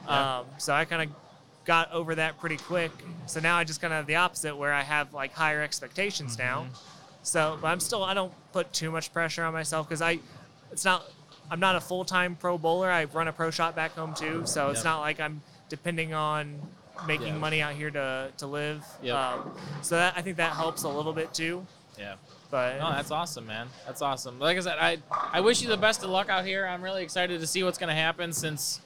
Yeah. 0.07 0.39
Um, 0.39 0.45
so 0.57 0.73
I 0.73 0.85
kind 0.85 1.09
of 1.09 1.15
got 1.65 1.91
over 1.91 2.15
that 2.15 2.39
pretty 2.39 2.57
quick. 2.57 2.91
So 3.25 3.41
now 3.41 3.57
I 3.57 3.65
just 3.65 3.81
kind 3.81 3.93
of 3.93 3.97
have 3.97 4.07
the 4.07 4.15
opposite, 4.15 4.55
where 4.55 4.73
I 4.73 4.83
have 4.83 5.13
like 5.13 5.33
higher 5.33 5.61
expectations 5.61 6.37
now. 6.37 6.61
Mm-hmm. 6.61 6.73
So, 7.23 7.57
but 7.61 7.67
I'm 7.67 7.81
still 7.81 8.03
I 8.03 8.13
don't 8.13 8.33
put 8.53 8.71
too 8.71 8.89
much 8.89 9.11
pressure 9.11 9.43
on 9.43 9.51
myself 9.51 9.87
because 9.87 10.01
I, 10.01 10.19
it's 10.71 10.85
not 10.85 11.05
I'm 11.51 11.59
not 11.59 11.75
a 11.75 11.81
full 11.81 12.05
time 12.05 12.37
pro 12.37 12.57
bowler. 12.57 12.89
I 12.89 13.03
run 13.03 13.27
a 13.27 13.33
pro 13.33 13.51
shop 13.51 13.75
back 13.75 13.91
home 13.91 14.13
too, 14.13 14.43
so 14.45 14.69
it's 14.69 14.85
not 14.85 15.01
like 15.01 15.19
I'm 15.19 15.41
depending 15.73 16.13
on 16.13 16.61
making 17.07 17.27
Yeah. 17.33 17.37
money 17.39 17.59
out 17.63 17.73
here 17.73 17.89
to 17.89 18.31
to 18.37 18.45
live. 18.45 18.85
Yep. 19.01 19.15
Um, 19.15 19.51
so 19.81 19.95
that 19.95 20.13
I 20.15 20.21
think 20.21 20.37
that 20.37 20.53
helps 20.53 20.83
a 20.83 20.87
little 20.89 21.13
bit 21.13 21.33
too. 21.33 21.65
yeah. 21.97 22.15
But 22.51 22.77
No, 22.77 22.91
that's 22.91 23.09
awesome, 23.09 23.47
man. 23.47 23.67
That's 23.87 24.03
awesome. 24.03 24.37
Like 24.39 24.55
I 24.57 24.59
said, 24.59 24.77
I 24.79 24.97
I 25.33 25.41
wish 25.41 25.63
you 25.63 25.67
the 25.69 25.77
best 25.87 26.03
of 26.03 26.11
luck 26.11 26.29
out 26.29 26.45
here. 26.45 26.67
I'm 26.67 26.83
really 26.83 27.01
excited 27.01 27.39
to 27.41 27.47
see 27.47 27.63
what's 27.63 27.79
going 27.79 27.89
to 27.89 27.95
happen 28.07 28.31
since 28.33 28.79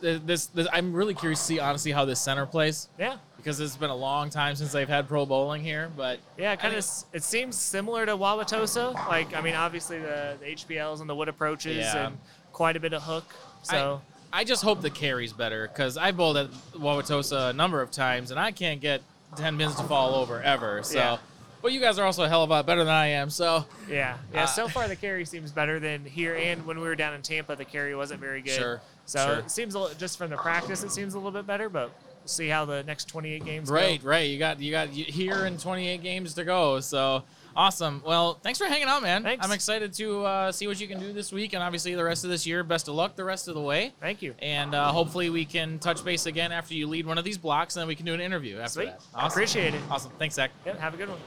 this, 0.00 0.46
this. 0.46 0.66
I'm 0.72 0.92
really 0.92 1.14
curious 1.14 1.38
to 1.40 1.44
see 1.46 1.60
honestly 1.60 1.92
how 1.92 2.04
this 2.04 2.20
center 2.20 2.44
plays 2.46 2.88
yeah, 2.98 3.16
because 3.36 3.58
it's 3.60 3.76
been 3.76 3.90
a 3.90 3.96
long 3.96 4.30
time 4.30 4.54
since 4.56 4.70
they've 4.72 4.88
had 4.88 5.06
pro 5.08 5.24
bowling 5.26 5.62
here. 5.62 5.90
But 5.96 6.18
yeah, 6.36 6.56
kind 6.56 6.74
of. 6.74 6.84
It 7.12 7.22
seems 7.22 7.54
similar 7.56 8.04
to 8.06 8.16
Wauwatosa. 8.16 8.94
Like 9.08 9.32
I 9.36 9.40
mean, 9.40 9.54
obviously 9.54 9.98
the, 10.00 10.36
the 10.40 10.46
HPLs 10.56 11.00
and 11.00 11.08
the 11.08 11.14
wood 11.14 11.28
approaches 11.28 11.76
Yeah. 11.78 12.08
and 12.08 12.18
quite 12.52 12.76
a 12.76 12.80
bit 12.80 12.92
of 12.92 13.02
hook. 13.04 13.32
So 13.62 14.00
I 14.02 14.17
just 14.44 14.62
hope 14.62 14.80
the 14.82 14.90
carry's 14.90 15.32
better 15.32 15.68
because 15.68 15.96
I 15.96 16.12
bowled 16.12 16.36
at 16.36 16.50
Wauwatosa 16.74 17.50
a 17.50 17.52
number 17.52 17.80
of 17.80 17.90
times 17.90 18.30
and 18.30 18.38
I 18.38 18.52
can't 18.52 18.80
get 18.80 19.02
10 19.36 19.58
pins 19.58 19.74
to 19.76 19.82
fall 19.84 20.14
over 20.14 20.42
ever. 20.42 20.82
So, 20.82 20.98
Yeah. 20.98 21.18
but 21.62 21.72
you 21.72 21.80
guys 21.80 21.98
are 21.98 22.04
also 22.04 22.24
a 22.24 22.28
hell 22.28 22.42
of 22.44 22.50
a 22.50 22.52
lot 22.54 22.66
better 22.66 22.84
than 22.84 22.92
I 22.94 23.08
am. 23.08 23.30
So, 23.30 23.64
yeah, 23.88 24.16
yeah. 24.32 24.44
Uh, 24.44 24.46
so 24.46 24.68
far 24.68 24.88
the 24.88 24.96
carry 24.96 25.24
seems 25.24 25.50
better 25.52 25.78
than 25.80 26.04
here. 26.04 26.34
And 26.36 26.64
when 26.66 26.78
we 26.80 26.86
were 26.86 26.96
down 26.96 27.14
in 27.14 27.22
Tampa, 27.22 27.56
the 27.56 27.64
carry 27.64 27.94
wasn't 27.94 28.20
very 28.20 28.42
good. 28.42 28.52
Sure, 28.58 28.80
So 29.06 29.18
sure. 29.26 29.34
it 29.40 29.50
seems 29.50 29.74
a 29.74 29.78
little, 29.80 29.96
just 29.96 30.18
from 30.18 30.30
the 30.30 30.36
practice, 30.36 30.82
it 30.82 30.90
seems 30.92 31.14
a 31.14 31.18
little 31.18 31.32
bit 31.32 31.46
better. 31.46 31.68
But 31.68 31.88
we'll 32.20 32.26
see 32.28 32.48
how 32.48 32.64
the 32.64 32.82
next 32.84 33.06
28 33.08 33.44
games 33.44 33.70
right, 33.70 34.00
go. 34.02 34.08
right. 34.08 34.16
right. 34.20 34.30
You 34.30 34.38
got 34.38 34.60
you 34.60 34.70
got 34.70 34.88
here 34.88 35.46
in 35.46 35.58
28 35.58 36.02
games 36.02 36.34
to 36.34 36.44
go. 36.44 36.80
So 36.80 37.22
awesome. 37.58 38.02
Well, 38.06 38.38
thanks 38.42 38.58
for 38.58 38.66
hanging 38.66 38.88
out, 38.88 39.02
man. 39.02 39.22
Thanks. 39.22 39.44
I'm 39.44 39.52
excited 39.52 39.92
to 39.94 40.24
uh, 40.24 40.52
see 40.52 40.66
what 40.66 40.80
you 40.80 40.88
can 40.88 41.00
do 41.00 41.12
this 41.12 41.32
week 41.32 41.52
and 41.52 41.62
obviously 41.62 41.94
the 41.94 42.04
rest 42.04 42.24
of 42.24 42.30
this 42.30 42.46
year. 42.46 42.64
Best 42.64 42.88
of 42.88 42.94
luck 42.94 43.16
the 43.16 43.24
rest 43.24 43.48
of 43.48 43.54
the 43.54 43.60
way. 43.60 43.92
Thank 44.00 44.22
you. 44.22 44.34
And 44.38 44.74
uh, 44.74 44.92
hopefully 44.92 45.28
we 45.28 45.44
can 45.44 45.78
touch 45.78 46.02
base 46.04 46.24
again 46.26 46.52
after 46.52 46.72
you 46.74 46.86
lead 46.86 47.04
one 47.04 47.18
of 47.18 47.24
these 47.24 47.36
blocks 47.36 47.76
and 47.76 47.82
then 47.82 47.88
we 47.88 47.94
can 47.96 48.06
do 48.06 48.14
an 48.14 48.20
interview 48.20 48.58
after 48.58 48.82
Sweet. 48.82 48.86
that. 48.86 49.02
Awesome. 49.14 49.26
Appreciate 49.26 49.74
it. 49.74 49.80
Awesome. 49.90 50.12
Thanks, 50.18 50.36
Zach. 50.36 50.52
Yep, 50.64 50.78
have 50.78 50.94
a 50.94 50.96
good 50.96 51.08
one. 51.10 51.18